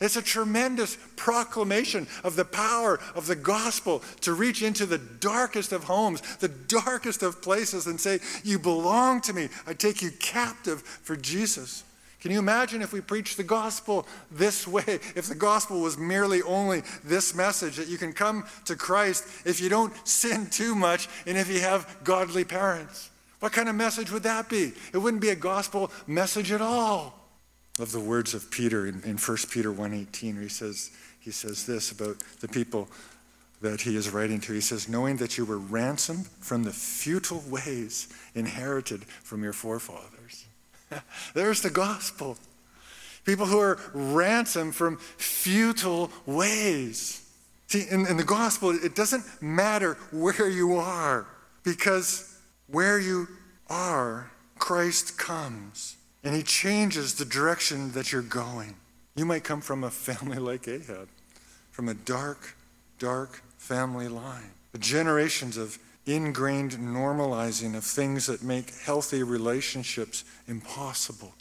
It's 0.01 0.15
a 0.15 0.23
tremendous 0.23 0.97
proclamation 1.17 2.07
of 2.23 2.37
the 2.37 2.45
power 2.45 3.01
of 3.17 3.27
the 3.27 3.35
gospel 3.35 4.05
to 4.21 4.35
reach 4.35 4.63
into 4.63 4.87
the 4.87 4.99
darkest 4.99 5.73
of 5.73 5.83
homes, 5.83 6.21
the 6.37 6.47
darkest 6.47 7.25
of 7.25 7.43
places, 7.43 7.89
and 7.89 8.01
say, 8.01 8.21
You 8.45 8.61
belong 8.61 9.21
to 9.23 9.33
me. 9.33 9.49
I 9.67 9.75
take 9.75 10.01
you 10.01 10.13
captive 10.21 10.83
for 10.83 11.17
Jesus. 11.17 11.83
Can 12.23 12.31
you 12.31 12.39
imagine 12.39 12.83
if 12.83 12.93
we 12.93 13.01
preached 13.01 13.37
the 13.37 13.43
gospel 13.43 14.07
this 14.31 14.67
way? 14.67 14.85
If 15.17 15.27
the 15.27 15.35
gospel 15.35 15.81
was 15.81 15.99
merely 15.99 16.41
only 16.43 16.85
this 17.03 17.35
message 17.35 17.77
that 17.77 17.89
you 17.89 17.99
can 17.99 18.13
come 18.13 18.45
to 18.67 18.77
Christ 18.77 19.27
if 19.45 19.61
you 19.61 19.69
don't 19.69 19.93
sin 20.07 20.47
too 20.47 20.77
much 20.77 21.09
and 21.27 21.37
if 21.37 21.51
you 21.51 21.61
have 21.61 21.99
godly 22.05 22.45
parents? 22.45 23.11
What 23.41 23.53
kind 23.53 23.69
of 23.69 23.75
message 23.75 24.13
would 24.13 24.23
that 24.23 24.49
be? 24.49 24.73
It 24.95 24.99
wouldn't 24.99 25.21
be 25.21 25.31
a 25.31 25.37
gospel 25.37 25.91
message 26.07 26.53
at 26.53 26.61
all. 26.61 27.19
Of 27.81 27.91
the 27.91 27.99
words 27.99 28.35
of 28.35 28.53
Peter 28.53 28.87
in, 28.87 29.03
in 29.03 29.17
1 29.17 29.37
Peter 29.51 29.73
1:18, 29.73 30.35
where 30.35 30.43
he 30.45 30.49
says, 30.49 30.93
he 31.19 31.33
says 31.33 31.67
this 31.67 31.91
about 31.91 32.19
the 32.39 32.47
people 32.47 32.89
that 33.63 33.81
he 33.81 33.97
is 33.97 34.11
writing 34.11 34.41
to. 34.43 34.53
He 34.53 34.61
says, 34.61 34.89
knowing 34.89 35.17
that 35.17 35.39
you 35.39 35.45
were 35.45 35.59
ransomed 35.59 36.29
from 36.41 36.63
the 36.63 36.73
futile 36.73 37.43
ways 37.49 38.09
inherited 38.37 39.05
from 39.05 39.43
your 39.43 39.53
forefathers. 39.53 40.12
There's 41.35 41.62
the 41.62 41.70
gospel. 41.70 42.37
People 43.24 43.46
who 43.46 43.59
are 43.59 43.78
ransomed 43.94 44.74
from 44.74 44.98
futile 44.98 46.11
ways. 46.26 47.22
See, 47.68 47.87
in, 47.90 48.07
in 48.07 48.16
the 48.16 48.24
gospel, 48.24 48.70
it 48.70 48.94
doesn't 48.94 49.24
matter 49.40 49.94
where 50.11 50.48
you 50.48 50.76
are, 50.76 51.26
because 51.62 52.37
where 52.66 52.98
you 52.98 53.28
are, 53.68 54.31
Christ 54.59 55.18
comes 55.18 55.96
and 56.24 56.35
he 56.35 56.42
changes 56.42 57.14
the 57.14 57.24
direction 57.24 57.92
that 57.92 58.12
you're 58.12 58.22
going. 58.22 58.76
You 59.16 59.24
might 59.24 59.44
come 59.44 59.61
from 59.61 59.85
a 59.85 59.90
family 59.90 60.38
like 60.50 60.68
Ahab, 60.68 61.09
from 61.70 61.88
a 61.88 61.94
dark, 61.94 62.57
dark 62.98 63.42
family 63.59 64.09
line. 64.09 64.50
Generations 64.78 65.57
of 65.57 65.78
ingrained 66.07 66.73
normalizing 66.73 67.77
of 67.77 67.85
things 67.85 68.27
that 68.27 68.43
make 68.43 68.75
healthy 68.85 69.23
relationships 69.23 70.25
impossible, 70.49 71.35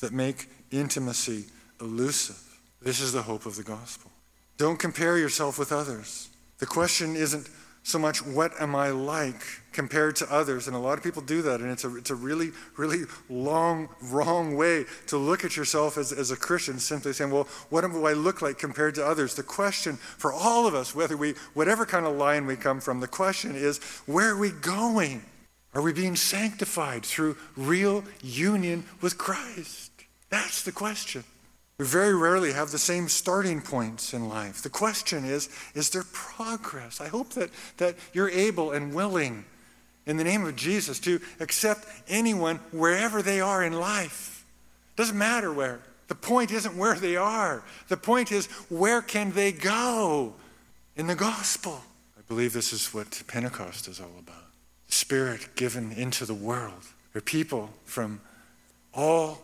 that 0.00 0.12
make 0.12 0.48
intimacy 0.70 1.44
elusive. 1.80 2.42
This 2.80 3.00
is 3.00 3.12
the 3.12 3.22
hope 3.22 3.46
of 3.46 3.56
the 3.56 3.62
gospel. 3.62 4.10
Don't 4.58 4.78
compare 4.78 5.18
yourself 5.18 5.58
with 5.58 5.72
others. 5.72 6.28
The 6.58 6.66
question 6.66 7.16
isn't 7.16 7.48
so 7.86 8.00
much 8.00 8.20
what 8.26 8.60
am 8.60 8.74
I 8.74 8.90
like 8.90 9.44
compared 9.70 10.16
to 10.16 10.34
others. 10.34 10.66
And 10.66 10.74
a 10.74 10.78
lot 10.78 10.98
of 10.98 11.04
people 11.04 11.22
do 11.22 11.40
that, 11.42 11.60
and 11.60 11.70
it's 11.70 11.84
a, 11.84 11.94
it's 11.94 12.10
a 12.10 12.16
really, 12.16 12.50
really 12.76 13.04
long, 13.30 13.88
wrong 14.02 14.56
way 14.56 14.86
to 15.06 15.16
look 15.16 15.44
at 15.44 15.56
yourself 15.56 15.96
as, 15.96 16.10
as 16.10 16.32
a 16.32 16.36
Christian, 16.36 16.80
simply 16.80 17.12
saying, 17.12 17.30
well, 17.30 17.46
what 17.70 17.82
do 17.82 18.04
I 18.04 18.12
look 18.12 18.42
like 18.42 18.58
compared 18.58 18.96
to 18.96 19.06
others? 19.06 19.36
The 19.36 19.44
question 19.44 19.98
for 19.98 20.32
all 20.32 20.66
of 20.66 20.74
us, 20.74 20.96
whether 20.96 21.16
we, 21.16 21.34
whatever 21.54 21.86
kind 21.86 22.06
of 22.06 22.16
line 22.16 22.44
we 22.44 22.56
come 22.56 22.80
from, 22.80 22.98
the 22.98 23.06
question 23.06 23.54
is, 23.54 23.78
where 24.06 24.30
are 24.30 24.36
we 24.36 24.50
going? 24.50 25.22
Are 25.72 25.82
we 25.82 25.92
being 25.92 26.16
sanctified 26.16 27.04
through 27.04 27.36
real 27.56 28.02
union 28.20 28.82
with 29.00 29.16
Christ? 29.16 29.92
That's 30.28 30.64
the 30.64 30.72
question. 30.72 31.22
We 31.78 31.84
very 31.84 32.14
rarely 32.14 32.52
have 32.52 32.70
the 32.70 32.78
same 32.78 33.08
starting 33.08 33.60
points 33.60 34.14
in 34.14 34.28
life. 34.28 34.62
The 34.62 34.70
question 34.70 35.24
is 35.24 35.50
is 35.74 35.90
there 35.90 36.04
progress? 36.12 37.00
I 37.00 37.08
hope 37.08 37.30
that, 37.30 37.50
that 37.76 37.96
you're 38.12 38.30
able 38.30 38.72
and 38.72 38.94
willing, 38.94 39.44
in 40.06 40.16
the 40.16 40.24
name 40.24 40.46
of 40.46 40.56
Jesus, 40.56 40.98
to 41.00 41.20
accept 41.38 41.86
anyone 42.08 42.60
wherever 42.72 43.20
they 43.20 43.40
are 43.40 43.62
in 43.62 43.74
life. 43.74 44.44
Doesn't 44.96 45.18
matter 45.18 45.52
where. 45.52 45.80
The 46.08 46.14
point 46.14 46.52
isn't 46.52 46.76
where 46.76 46.94
they 46.94 47.16
are, 47.16 47.62
the 47.88 47.96
point 47.96 48.30
is 48.30 48.46
where 48.70 49.02
can 49.02 49.32
they 49.32 49.52
go 49.52 50.34
in 50.94 51.08
the 51.08 51.16
gospel? 51.16 51.82
I 52.16 52.22
believe 52.28 52.52
this 52.52 52.72
is 52.72 52.94
what 52.94 53.22
Pentecost 53.26 53.88
is 53.88 54.00
all 54.00 54.12
about. 54.18 54.44
The 54.86 54.92
Spirit 54.92 55.56
given 55.56 55.92
into 55.92 56.24
the 56.24 56.34
world. 56.34 56.84
There 57.12 57.18
are 57.18 57.22
people 57.22 57.70
from 57.84 58.20
all 58.94 59.42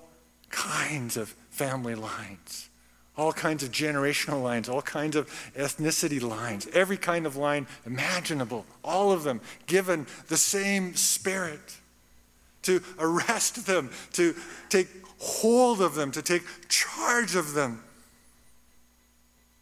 kinds 0.51 1.17
of 1.17 1.35
family 1.63 1.95
lines, 1.95 2.69
all 3.17 3.33
kinds 3.33 3.63
of 3.63 3.71
generational 3.71 4.43
lines, 4.43 4.69
all 4.69 4.83
kinds 4.83 5.15
of 5.15 5.29
ethnicity 5.57 6.21
lines, 6.21 6.67
every 6.73 6.97
kind 6.97 7.25
of 7.25 7.37
line 7.37 7.67
imaginable, 7.87 8.67
all 8.83 9.13
of 9.13 9.23
them 9.23 9.41
given 9.67 10.07
the 10.29 10.37
same 10.37 10.95
spirit 10.97 11.77
to 12.63 12.83
arrest 12.99 13.67
them, 13.67 13.91
to 14.13 14.35
take 14.69 14.89
hold 15.19 15.81
of 15.81 15.95
them, 15.95 16.11
to 16.11 16.23
take 16.23 16.43
charge 16.69 17.37
of 17.37 17.55
them. 17.55 17.83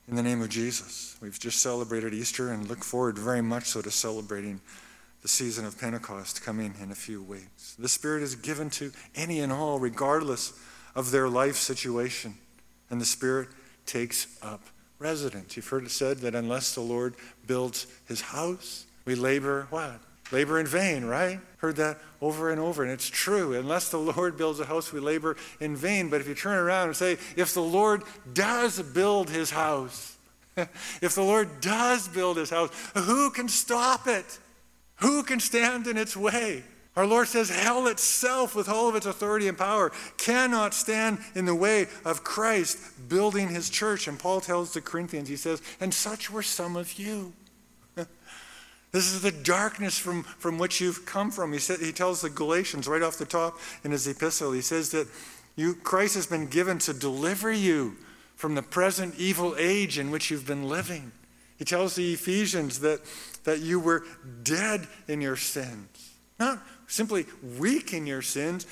In 0.08 0.16
the 0.16 0.22
name 0.22 0.42
of 0.42 0.48
Jesus. 0.48 1.16
We've 1.20 1.38
just 1.38 1.60
celebrated 1.60 2.14
Easter 2.14 2.50
and 2.50 2.66
look 2.66 2.82
forward 2.82 3.18
very 3.18 3.42
much 3.42 3.66
so 3.66 3.82
to 3.82 3.90
celebrating 3.90 4.60
the 5.22 5.28
season 5.28 5.66
of 5.66 5.78
Pentecost 5.78 6.42
coming 6.42 6.74
in 6.82 6.90
a 6.90 6.94
few 6.94 7.22
weeks. 7.22 7.76
The 7.78 7.88
Spirit 7.88 8.22
is 8.22 8.34
given 8.34 8.70
to 8.70 8.90
any 9.14 9.40
and 9.40 9.52
all, 9.52 9.78
regardless 9.78 10.54
of 10.94 11.10
their 11.10 11.28
life 11.28 11.56
situation. 11.56 12.34
And 12.90 13.00
the 13.00 13.06
Spirit 13.06 13.48
takes 13.86 14.38
up 14.42 14.62
residence. 14.98 15.56
You've 15.56 15.68
heard 15.68 15.84
it 15.84 15.90
said 15.90 16.18
that 16.18 16.34
unless 16.34 16.74
the 16.74 16.80
Lord 16.80 17.14
builds 17.46 17.86
his 18.06 18.20
house, 18.20 18.86
we 19.04 19.14
labor 19.14 19.66
what? 19.70 20.00
Labor 20.32 20.60
in 20.60 20.66
vain, 20.66 21.04
right? 21.04 21.40
Heard 21.58 21.76
that 21.76 21.98
over 22.20 22.50
and 22.50 22.60
over, 22.60 22.84
and 22.84 22.92
it's 22.92 23.08
true. 23.08 23.54
Unless 23.54 23.88
the 23.88 23.98
Lord 23.98 24.36
builds 24.36 24.60
a 24.60 24.64
house, 24.64 24.92
we 24.92 25.00
labor 25.00 25.36
in 25.58 25.74
vain. 25.74 26.08
But 26.08 26.20
if 26.20 26.28
you 26.28 26.34
turn 26.34 26.56
around 26.56 26.88
and 26.88 26.96
say, 26.96 27.16
if 27.36 27.52
the 27.52 27.62
Lord 27.62 28.02
does 28.32 28.80
build 28.80 29.28
his 29.28 29.50
house, 29.50 30.16
if 30.56 31.14
the 31.14 31.22
Lord 31.22 31.60
does 31.60 32.06
build 32.06 32.36
his 32.36 32.50
house, 32.50 32.70
who 32.94 33.30
can 33.30 33.48
stop 33.48 34.06
it? 34.06 34.38
Who 34.96 35.22
can 35.22 35.40
stand 35.40 35.86
in 35.86 35.96
its 35.96 36.16
way? 36.16 36.62
Our 36.96 37.06
Lord 37.06 37.28
says 37.28 37.50
hell 37.50 37.86
itself, 37.86 38.54
with 38.54 38.68
all 38.68 38.88
of 38.88 38.96
its 38.96 39.06
authority 39.06 39.46
and 39.46 39.56
power, 39.56 39.92
cannot 40.16 40.74
stand 40.74 41.18
in 41.34 41.44
the 41.44 41.54
way 41.54 41.86
of 42.04 42.24
Christ 42.24 43.08
building 43.08 43.48
his 43.48 43.70
church. 43.70 44.08
And 44.08 44.18
Paul 44.18 44.40
tells 44.40 44.74
the 44.74 44.80
Corinthians, 44.80 45.28
he 45.28 45.36
says, 45.36 45.62
and 45.80 45.94
such 45.94 46.30
were 46.30 46.42
some 46.42 46.76
of 46.76 46.98
you. 46.98 47.32
this 47.94 49.12
is 49.12 49.22
the 49.22 49.30
darkness 49.30 49.96
from, 49.98 50.24
from 50.24 50.58
which 50.58 50.80
you've 50.80 51.06
come 51.06 51.30
from. 51.30 51.52
He, 51.52 51.60
said, 51.60 51.78
he 51.78 51.92
tells 51.92 52.22
the 52.22 52.30
Galatians 52.30 52.88
right 52.88 53.02
off 53.02 53.18
the 53.18 53.24
top 53.24 53.58
in 53.84 53.92
his 53.92 54.08
epistle, 54.08 54.52
he 54.52 54.60
says 54.60 54.90
that 54.90 55.06
you, 55.54 55.74
Christ 55.74 56.16
has 56.16 56.26
been 56.26 56.46
given 56.46 56.78
to 56.80 56.92
deliver 56.92 57.52
you 57.52 57.96
from 58.34 58.54
the 58.54 58.62
present 58.62 59.14
evil 59.16 59.54
age 59.58 59.98
in 59.98 60.10
which 60.10 60.30
you've 60.30 60.46
been 60.46 60.68
living. 60.68 61.12
He 61.56 61.64
tells 61.64 61.94
the 61.94 62.14
Ephesians 62.14 62.80
that, 62.80 63.00
that 63.44 63.60
you 63.60 63.78
were 63.78 64.04
dead 64.42 64.88
in 65.06 65.20
your 65.20 65.36
sins. 65.36 66.14
Not 66.38 66.62
simply 66.90 67.24
weak 67.58 67.92
in 67.92 68.06
your 68.06 68.22
sins, 68.22 68.66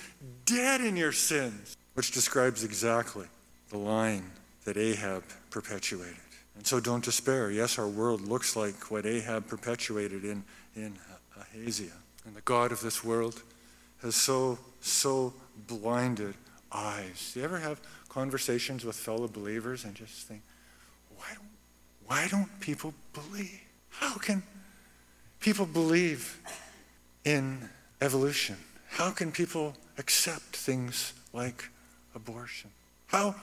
dead 0.45 0.81
in 0.81 0.97
your 0.97 1.13
sins. 1.13 1.77
which 1.95 2.13
describes 2.13 2.63
exactly 2.63 3.27
the 3.71 3.77
line 3.77 4.31
that 4.65 4.77
Ahab 4.77 5.25
perpetuated. 5.51 6.15
And 6.57 6.65
so 6.65 6.79
don't 6.79 7.05
despair. 7.05 7.51
Yes, 7.51 7.77
our 7.77 7.89
world 7.89 8.21
looks 8.21 8.55
like 8.55 8.91
what 8.91 9.05
Ahab 9.05 9.49
perpetuated 9.49 10.25
in, 10.25 10.45
in 10.77 10.97
Ahaziah. 11.37 11.91
And 12.25 12.37
the 12.37 12.41
God 12.43 12.71
of 12.71 12.81
this 12.81 13.03
world 13.03 13.43
has 14.03 14.15
so, 14.15 14.61
so 14.81 15.35
blinded 15.67 16.35
eyes. 16.71 17.33
Do 17.35 17.41
you 17.41 17.45
ever 17.45 17.59
have 17.59 17.81
conversations 18.09 18.85
with 18.85 18.95
fellow 18.95 19.27
believers 19.27 19.85
and 19.85 19.97
just 19.97 20.29
think, 20.29 20.43
why 21.17 21.27
don't, 21.35 21.49
why 22.07 22.29
don't 22.31 22.61
people 22.61 22.95
believe? 23.13 23.61
How 23.89 24.15
can 24.15 24.45
people 25.41 25.67
believe 25.67 26.41
in 27.25 27.69
evolution? 28.01 28.57
How 28.89 29.11
can 29.11 29.33
people 29.33 29.75
accept 29.99 30.57
things 30.57 31.13
like 31.33 31.69
abortion? 32.15 32.71
How 33.07 33.35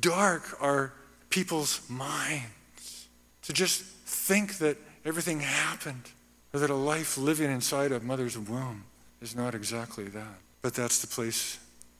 dark 0.00 0.56
are 0.60 0.92
people's 1.30 1.80
minds 1.88 3.08
to 3.42 3.52
just 3.52 3.82
think 3.82 4.58
that 4.58 4.76
everything 5.04 5.40
happened 5.40 6.10
or 6.52 6.60
that 6.60 6.70
a 6.70 6.74
life 6.74 7.18
living 7.18 7.50
inside 7.50 7.92
a 7.92 8.00
mother's 8.00 8.38
womb 8.38 8.84
is 9.20 9.34
not 9.34 9.54
exactly 9.54 10.04
that. 10.04 10.38
But 10.62 10.74
that's 10.74 11.00
the 11.00 11.06
place, 11.06 11.58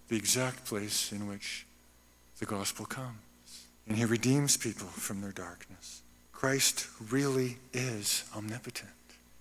the 0.09 0.17
exact 0.17 0.65
place 0.65 1.13
in 1.13 1.27
which 1.27 1.67
the 2.39 2.47
gospel 2.47 2.87
comes. 2.87 3.17
And 3.87 3.97
he 3.97 4.05
redeems 4.05 4.57
people 4.57 4.89
from 4.89 5.21
their 5.21 5.33
darkness. 5.33 6.03
Christ 6.33 6.87
really 7.11 7.57
is 7.73 8.25
omnipotent. 8.37 8.91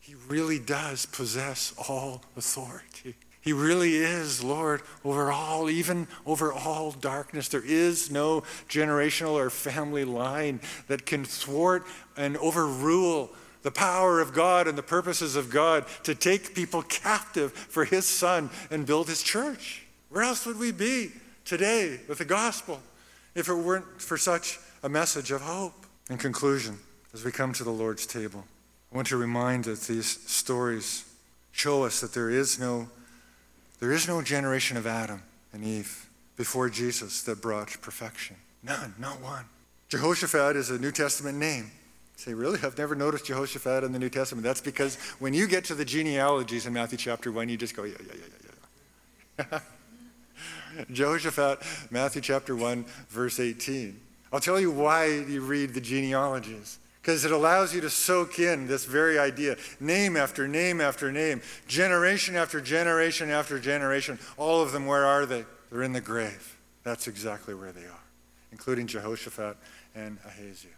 He 0.08 0.15
really 0.30 0.58
does 0.58 1.06
possess 1.06 1.74
all 1.89 2.22
authority. 2.38 3.15
He 3.41 3.52
really 3.52 3.98
is 3.98 4.41
Lord 4.41 4.82
over 5.04 5.34
all, 5.34 5.70
even 5.70 6.08
over 6.26 6.54
all 6.54 6.91
darkness. 6.91 7.50
There 7.50 7.62
is 7.62 8.10
no 8.10 8.43
generational 8.70 9.34
or 9.34 9.50
family 9.50 10.06
line 10.06 10.62
that 10.88 11.06
can 11.06 11.26
thwart 11.26 11.86
and 12.15 12.38
overrule 12.38 13.32
the 13.63 13.72
power 13.72 14.22
of 14.22 14.34
God 14.34 14.65
and 14.65 14.78
the 14.78 14.82
purposes 14.82 15.36
of 15.36 15.50
God 15.50 15.86
to 16.04 16.15
take 16.15 16.56
people 16.56 16.84
captive 16.84 17.52
for 17.52 17.84
His 17.84 18.06
Son 18.06 18.50
and 18.72 18.86
build 18.86 19.10
His 19.10 19.22
church. 19.22 19.84
Where 20.10 20.24
else 20.24 20.46
would 20.46 20.58
we 20.58 20.72
be 20.72 21.12
today 21.43 22.00
with 22.08 22.20
the 22.20 22.26
gospel 22.26 22.82
if 23.36 23.50
it 23.50 23.56
weren't 23.56 24.02
for 24.02 24.15
such 24.15 24.58
a 24.84 24.88
message 24.88 25.32
of 25.32 25.41
hope? 25.41 25.86
In 26.10 26.17
conclusion, 26.17 26.80
as 27.13 27.26
we 27.26 27.34
come 27.34 27.52
to 27.52 27.65
the 27.65 27.72
Lord's 27.72 28.06
table, 28.06 28.46
I 28.91 28.95
want 28.95 29.08
to 29.08 29.17
remind 29.17 29.65
that 29.65 29.82
these 29.82 30.08
stories 30.30 31.06
show 31.52 31.84
us 31.84 32.02
that 32.02 32.13
there 32.13 32.30
is 32.30 32.60
no 32.60 32.89
there 33.80 33.91
is 33.91 34.08
no 34.08 34.21
generation 34.21 34.76
of 34.76 34.88
Adam 34.88 35.21
and 35.54 35.63
Eve 35.63 36.10
before 36.36 36.69
Jesus 36.69 37.21
that 37.23 37.41
brought 37.41 37.80
perfection. 37.82 38.36
None, 38.63 38.95
not 38.97 39.21
one. 39.21 39.45
Jehoshaphat 39.89 40.56
is 40.56 40.71
a 40.71 40.80
New 40.80 40.91
Testament 40.91 41.38
name. 41.38 41.65
You 41.65 42.23
say, 42.23 42.34
really? 42.34 42.60
I've 42.63 42.78
never 42.78 42.95
noticed 42.95 43.26
Jehoshaphat 43.26 43.84
in 43.84 43.91
the 43.91 44.00
New 44.00 44.10
Testament. 44.10 44.43
That's 44.43 44.62
because 44.62 44.95
when 45.19 45.34
you 45.34 45.47
get 45.47 45.63
to 45.65 45.76
the 45.76 45.86
genealogies 45.86 46.65
in 46.65 46.73
Matthew 46.73 46.97
chapter 46.97 47.32
1, 47.32 47.50
you 47.50 47.58
just 47.58 47.76
go, 47.76 47.84
yeah, 47.84 47.93
yeah, 48.08 48.13
yeah, 48.15 49.45
yeah, 49.52 49.60
yeah. 50.76 50.86
Jehoshaphat, 50.91 51.62
Matthew 51.91 52.21
chapter 52.21 52.56
1, 52.56 52.86
verse 53.10 53.39
18. 53.39 54.00
I'll 54.34 54.39
tell 54.39 54.60
you 54.60 54.71
why 54.71 55.06
you 55.06 55.41
read 55.41 55.73
the 55.73 55.82
genealogies 55.82 56.80
because 57.08 57.24
it 57.24 57.32
allows 57.32 57.74
you 57.74 57.80
to 57.80 57.89
soak 57.89 58.38
in 58.38 58.67
this 58.67 58.84
very 58.84 59.17
idea 59.17 59.56
name 59.80 60.17
after 60.17 60.46
name 60.46 60.82
after 60.82 61.10
name, 61.10 61.41
generation 61.65 62.36
after 62.36 62.60
generation 62.60 63.30
after 63.30 63.58
generation. 63.60 64.20
All 64.36 64.62
of 64.62 64.74
them, 64.74 64.86
where 64.86 65.06
are 65.06 65.26
they? 65.26 65.46
They're 65.72 65.84
in 65.84 65.93
the 65.93 66.02
grave. 66.02 66.58
That's 66.84 67.08
exactly 67.08 67.54
where 67.54 67.72
they 67.72 67.86
are, 67.86 68.04
including 68.52 68.88
Jehoshaphat 68.88 69.56
and 69.96 70.17
Ahaziah. 70.26 70.72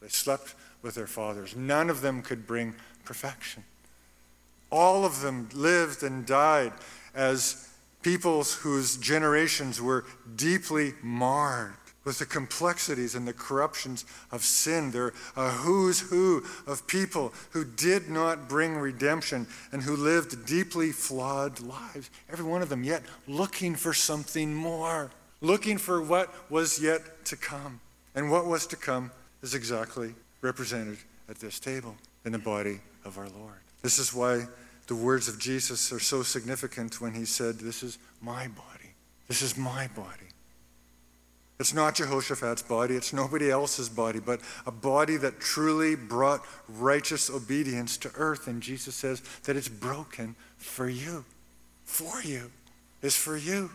They 0.00 0.08
slept 0.08 0.54
with 0.80 0.94
their 0.94 1.06
fathers. 1.06 1.54
None 1.54 1.90
of 1.90 2.00
them 2.00 2.22
could 2.22 2.46
bring 2.46 2.74
perfection. 3.04 3.62
All 4.70 5.04
of 5.04 5.20
them 5.20 5.50
lived 5.52 6.02
and 6.02 6.24
died 6.24 6.72
as 7.14 7.68
peoples 8.00 8.54
whose 8.54 8.96
generations 8.96 9.82
were 9.82 10.06
deeply 10.36 10.94
marred 11.02 11.74
with 12.06 12.20
the 12.20 12.24
complexities 12.24 13.16
and 13.16 13.26
the 13.26 13.32
corruptions 13.32 14.06
of 14.30 14.42
sin. 14.42 14.92
They're 14.92 15.12
a 15.36 15.50
who's 15.50 16.00
who 16.00 16.44
of 16.66 16.86
people 16.86 17.34
who 17.50 17.64
did 17.64 18.08
not 18.08 18.48
bring 18.48 18.76
redemption 18.76 19.48
and 19.72 19.82
who 19.82 19.96
lived 19.96 20.46
deeply 20.46 20.92
flawed 20.92 21.60
lives. 21.60 22.08
Every 22.30 22.44
one 22.44 22.62
of 22.62 22.68
them, 22.68 22.84
yet 22.84 23.02
looking 23.26 23.74
for 23.74 23.92
something 23.92 24.54
more, 24.54 25.10
looking 25.40 25.78
for 25.78 26.00
what 26.00 26.32
was 26.48 26.80
yet 26.80 27.26
to 27.26 27.36
come. 27.36 27.80
And 28.14 28.30
what 28.30 28.46
was 28.46 28.66
to 28.68 28.76
come 28.76 29.10
is 29.42 29.54
exactly 29.54 30.14
represented 30.40 30.98
at 31.28 31.36
this 31.36 31.58
table 31.58 31.96
in 32.24 32.30
the 32.30 32.38
body 32.38 32.78
of 33.04 33.18
our 33.18 33.28
Lord. 33.28 33.58
This 33.82 33.98
is 33.98 34.14
why 34.14 34.46
the 34.86 34.94
words 34.94 35.28
of 35.28 35.40
Jesus 35.40 35.92
are 35.92 35.98
so 35.98 36.22
significant 36.22 37.00
when 37.00 37.14
he 37.14 37.24
said, 37.24 37.58
This 37.58 37.82
is 37.82 37.98
my 38.22 38.46
body. 38.46 38.94
This 39.26 39.42
is 39.42 39.56
my 39.56 39.88
body. 39.88 40.25
It's 41.58 41.72
not 41.72 41.94
Jehoshaphat's 41.94 42.62
body, 42.62 42.96
it's 42.96 43.14
nobody 43.14 43.50
else's 43.50 43.88
body, 43.88 44.20
but 44.20 44.40
a 44.66 44.70
body 44.70 45.16
that 45.16 45.40
truly 45.40 45.96
brought 45.96 46.44
righteous 46.68 47.30
obedience 47.30 47.96
to 47.98 48.10
earth. 48.16 48.46
And 48.46 48.62
Jesus 48.62 48.94
says 48.94 49.22
that 49.44 49.56
it's 49.56 49.68
broken 49.68 50.36
for 50.58 50.88
you. 50.88 51.24
For 51.84 52.20
you. 52.22 52.50
Is 53.00 53.16
for 53.16 53.36
you. 53.36 53.70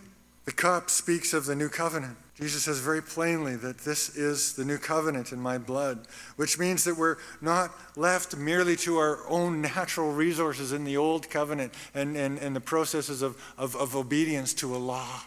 The 0.46 0.52
cup 0.52 0.90
speaks 0.90 1.34
of 1.34 1.46
the 1.46 1.56
new 1.56 1.70
covenant. 1.70 2.18
Jesus 2.36 2.64
says 2.64 2.80
very 2.80 3.02
plainly 3.02 3.56
that 3.58 3.80
this 3.80 4.16
is 4.16 4.54
the 4.54 4.66
new 4.66 4.78
covenant 4.78 5.32
in 5.32 5.40
my 5.40 5.58
blood, 5.58 6.08
which 6.36 6.58
means 6.58 6.84
that 6.84 6.98
we're 6.98 7.18
not 7.40 7.72
left 7.96 8.36
merely 8.36 8.76
to 8.78 8.98
our 8.98 9.20
own 9.30 9.62
natural 9.62 10.12
resources 10.12 10.72
in 10.72 10.84
the 10.84 10.98
old 10.98 11.30
covenant 11.30 11.74
and, 11.94 12.18
and, 12.18 12.40
and 12.40 12.56
the 12.56 12.62
processes 12.62 13.22
of, 13.22 13.40
of, 13.58 13.76
of 13.76 13.96
obedience 13.96 14.56
to 14.56 14.76
a 14.76 14.78
law, 14.78 15.22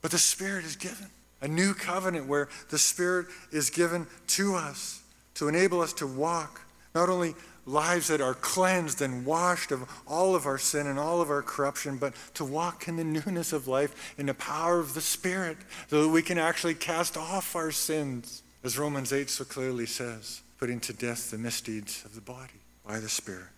but 0.00 0.10
the 0.10 0.18
Spirit 0.18 0.64
is 0.64 0.76
given 0.76 1.10
a 1.44 1.48
new 1.48 1.74
covenant 1.74 2.26
where 2.26 2.48
the 2.70 2.78
Spirit 2.78 3.26
is 3.52 3.68
given 3.68 4.06
to 4.26 4.54
us 4.54 5.02
to 5.34 5.46
enable 5.46 5.82
us 5.82 5.92
to 5.92 6.06
walk 6.06 6.62
not 6.94 7.10
only 7.10 7.34
lives 7.66 8.08
that 8.08 8.22
are 8.22 8.32
cleansed 8.32 9.02
and 9.02 9.26
washed 9.26 9.70
of 9.70 9.86
all 10.06 10.34
of 10.34 10.46
our 10.46 10.56
sin 10.56 10.86
and 10.86 10.98
all 10.98 11.20
of 11.20 11.28
our 11.28 11.42
corruption, 11.42 11.98
but 11.98 12.14
to 12.32 12.46
walk 12.46 12.88
in 12.88 12.96
the 12.96 13.04
newness 13.04 13.52
of 13.52 13.68
life 13.68 14.14
in 14.16 14.24
the 14.24 14.34
power 14.34 14.78
of 14.80 14.94
the 14.94 15.02
Spirit 15.02 15.58
so 15.88 16.02
that 16.02 16.08
we 16.08 16.22
can 16.22 16.38
actually 16.38 16.74
cast 16.74 17.16
off 17.16 17.54
our 17.54 17.70
sins, 17.70 18.42
as 18.62 18.78
Romans 18.78 19.12
8 19.12 19.28
so 19.28 19.44
clearly 19.44 19.86
says, 19.86 20.40
putting 20.58 20.80
to 20.80 20.94
death 20.94 21.30
the 21.30 21.38
misdeeds 21.38 22.06
of 22.06 22.14
the 22.14 22.22
body 22.22 22.60
by 22.86 23.00
the 23.00 23.08
Spirit. 23.08 23.52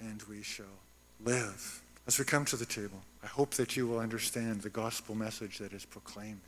And 0.00 0.20
we 0.28 0.42
shall 0.42 0.66
live. 1.24 1.82
As 2.08 2.18
we 2.18 2.24
come 2.24 2.44
to 2.46 2.56
the 2.56 2.66
table, 2.66 3.02
I 3.22 3.28
hope 3.28 3.54
that 3.54 3.76
you 3.76 3.86
will 3.86 4.00
understand 4.00 4.62
the 4.62 4.70
gospel 4.70 5.14
message 5.14 5.58
that 5.58 5.72
is 5.72 5.84
proclaimed 5.84 6.40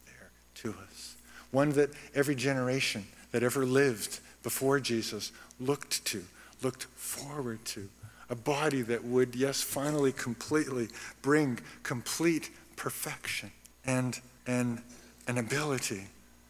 to 0.63 0.75
us. 0.89 1.17
One 1.51 1.73
that 1.73 1.91
every 2.15 2.35
generation 2.35 3.07
that 3.33 3.43
ever 3.43 3.65
lived 3.65 4.21
before 4.43 4.81
Jesus 4.81 5.33
looked 5.61 6.05
to, 6.07 6.25
looked 6.63 6.85
forward 6.95 7.65
to. 7.67 7.89
A 8.31 8.35
body 8.35 8.83
that 8.83 9.05
would, 9.05 9.35
yes, 9.35 9.63
finally 9.63 10.13
completely 10.13 10.89
bring 11.23 11.59
complete 11.83 12.51
perfection 12.77 13.51
and, 13.87 14.21
and 14.47 14.83
an 15.27 15.39
ability, 15.39 16.07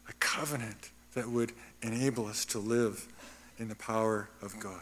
a 0.07 0.13
covenant 0.19 0.89
that 1.13 1.29
would 1.29 1.53
enable 1.81 2.27
us 2.27 2.45
to 2.45 2.59
live 2.59 3.07
in 3.57 3.69
the 3.69 3.75
power 3.75 4.29
of 4.41 4.59
God. 4.59 4.81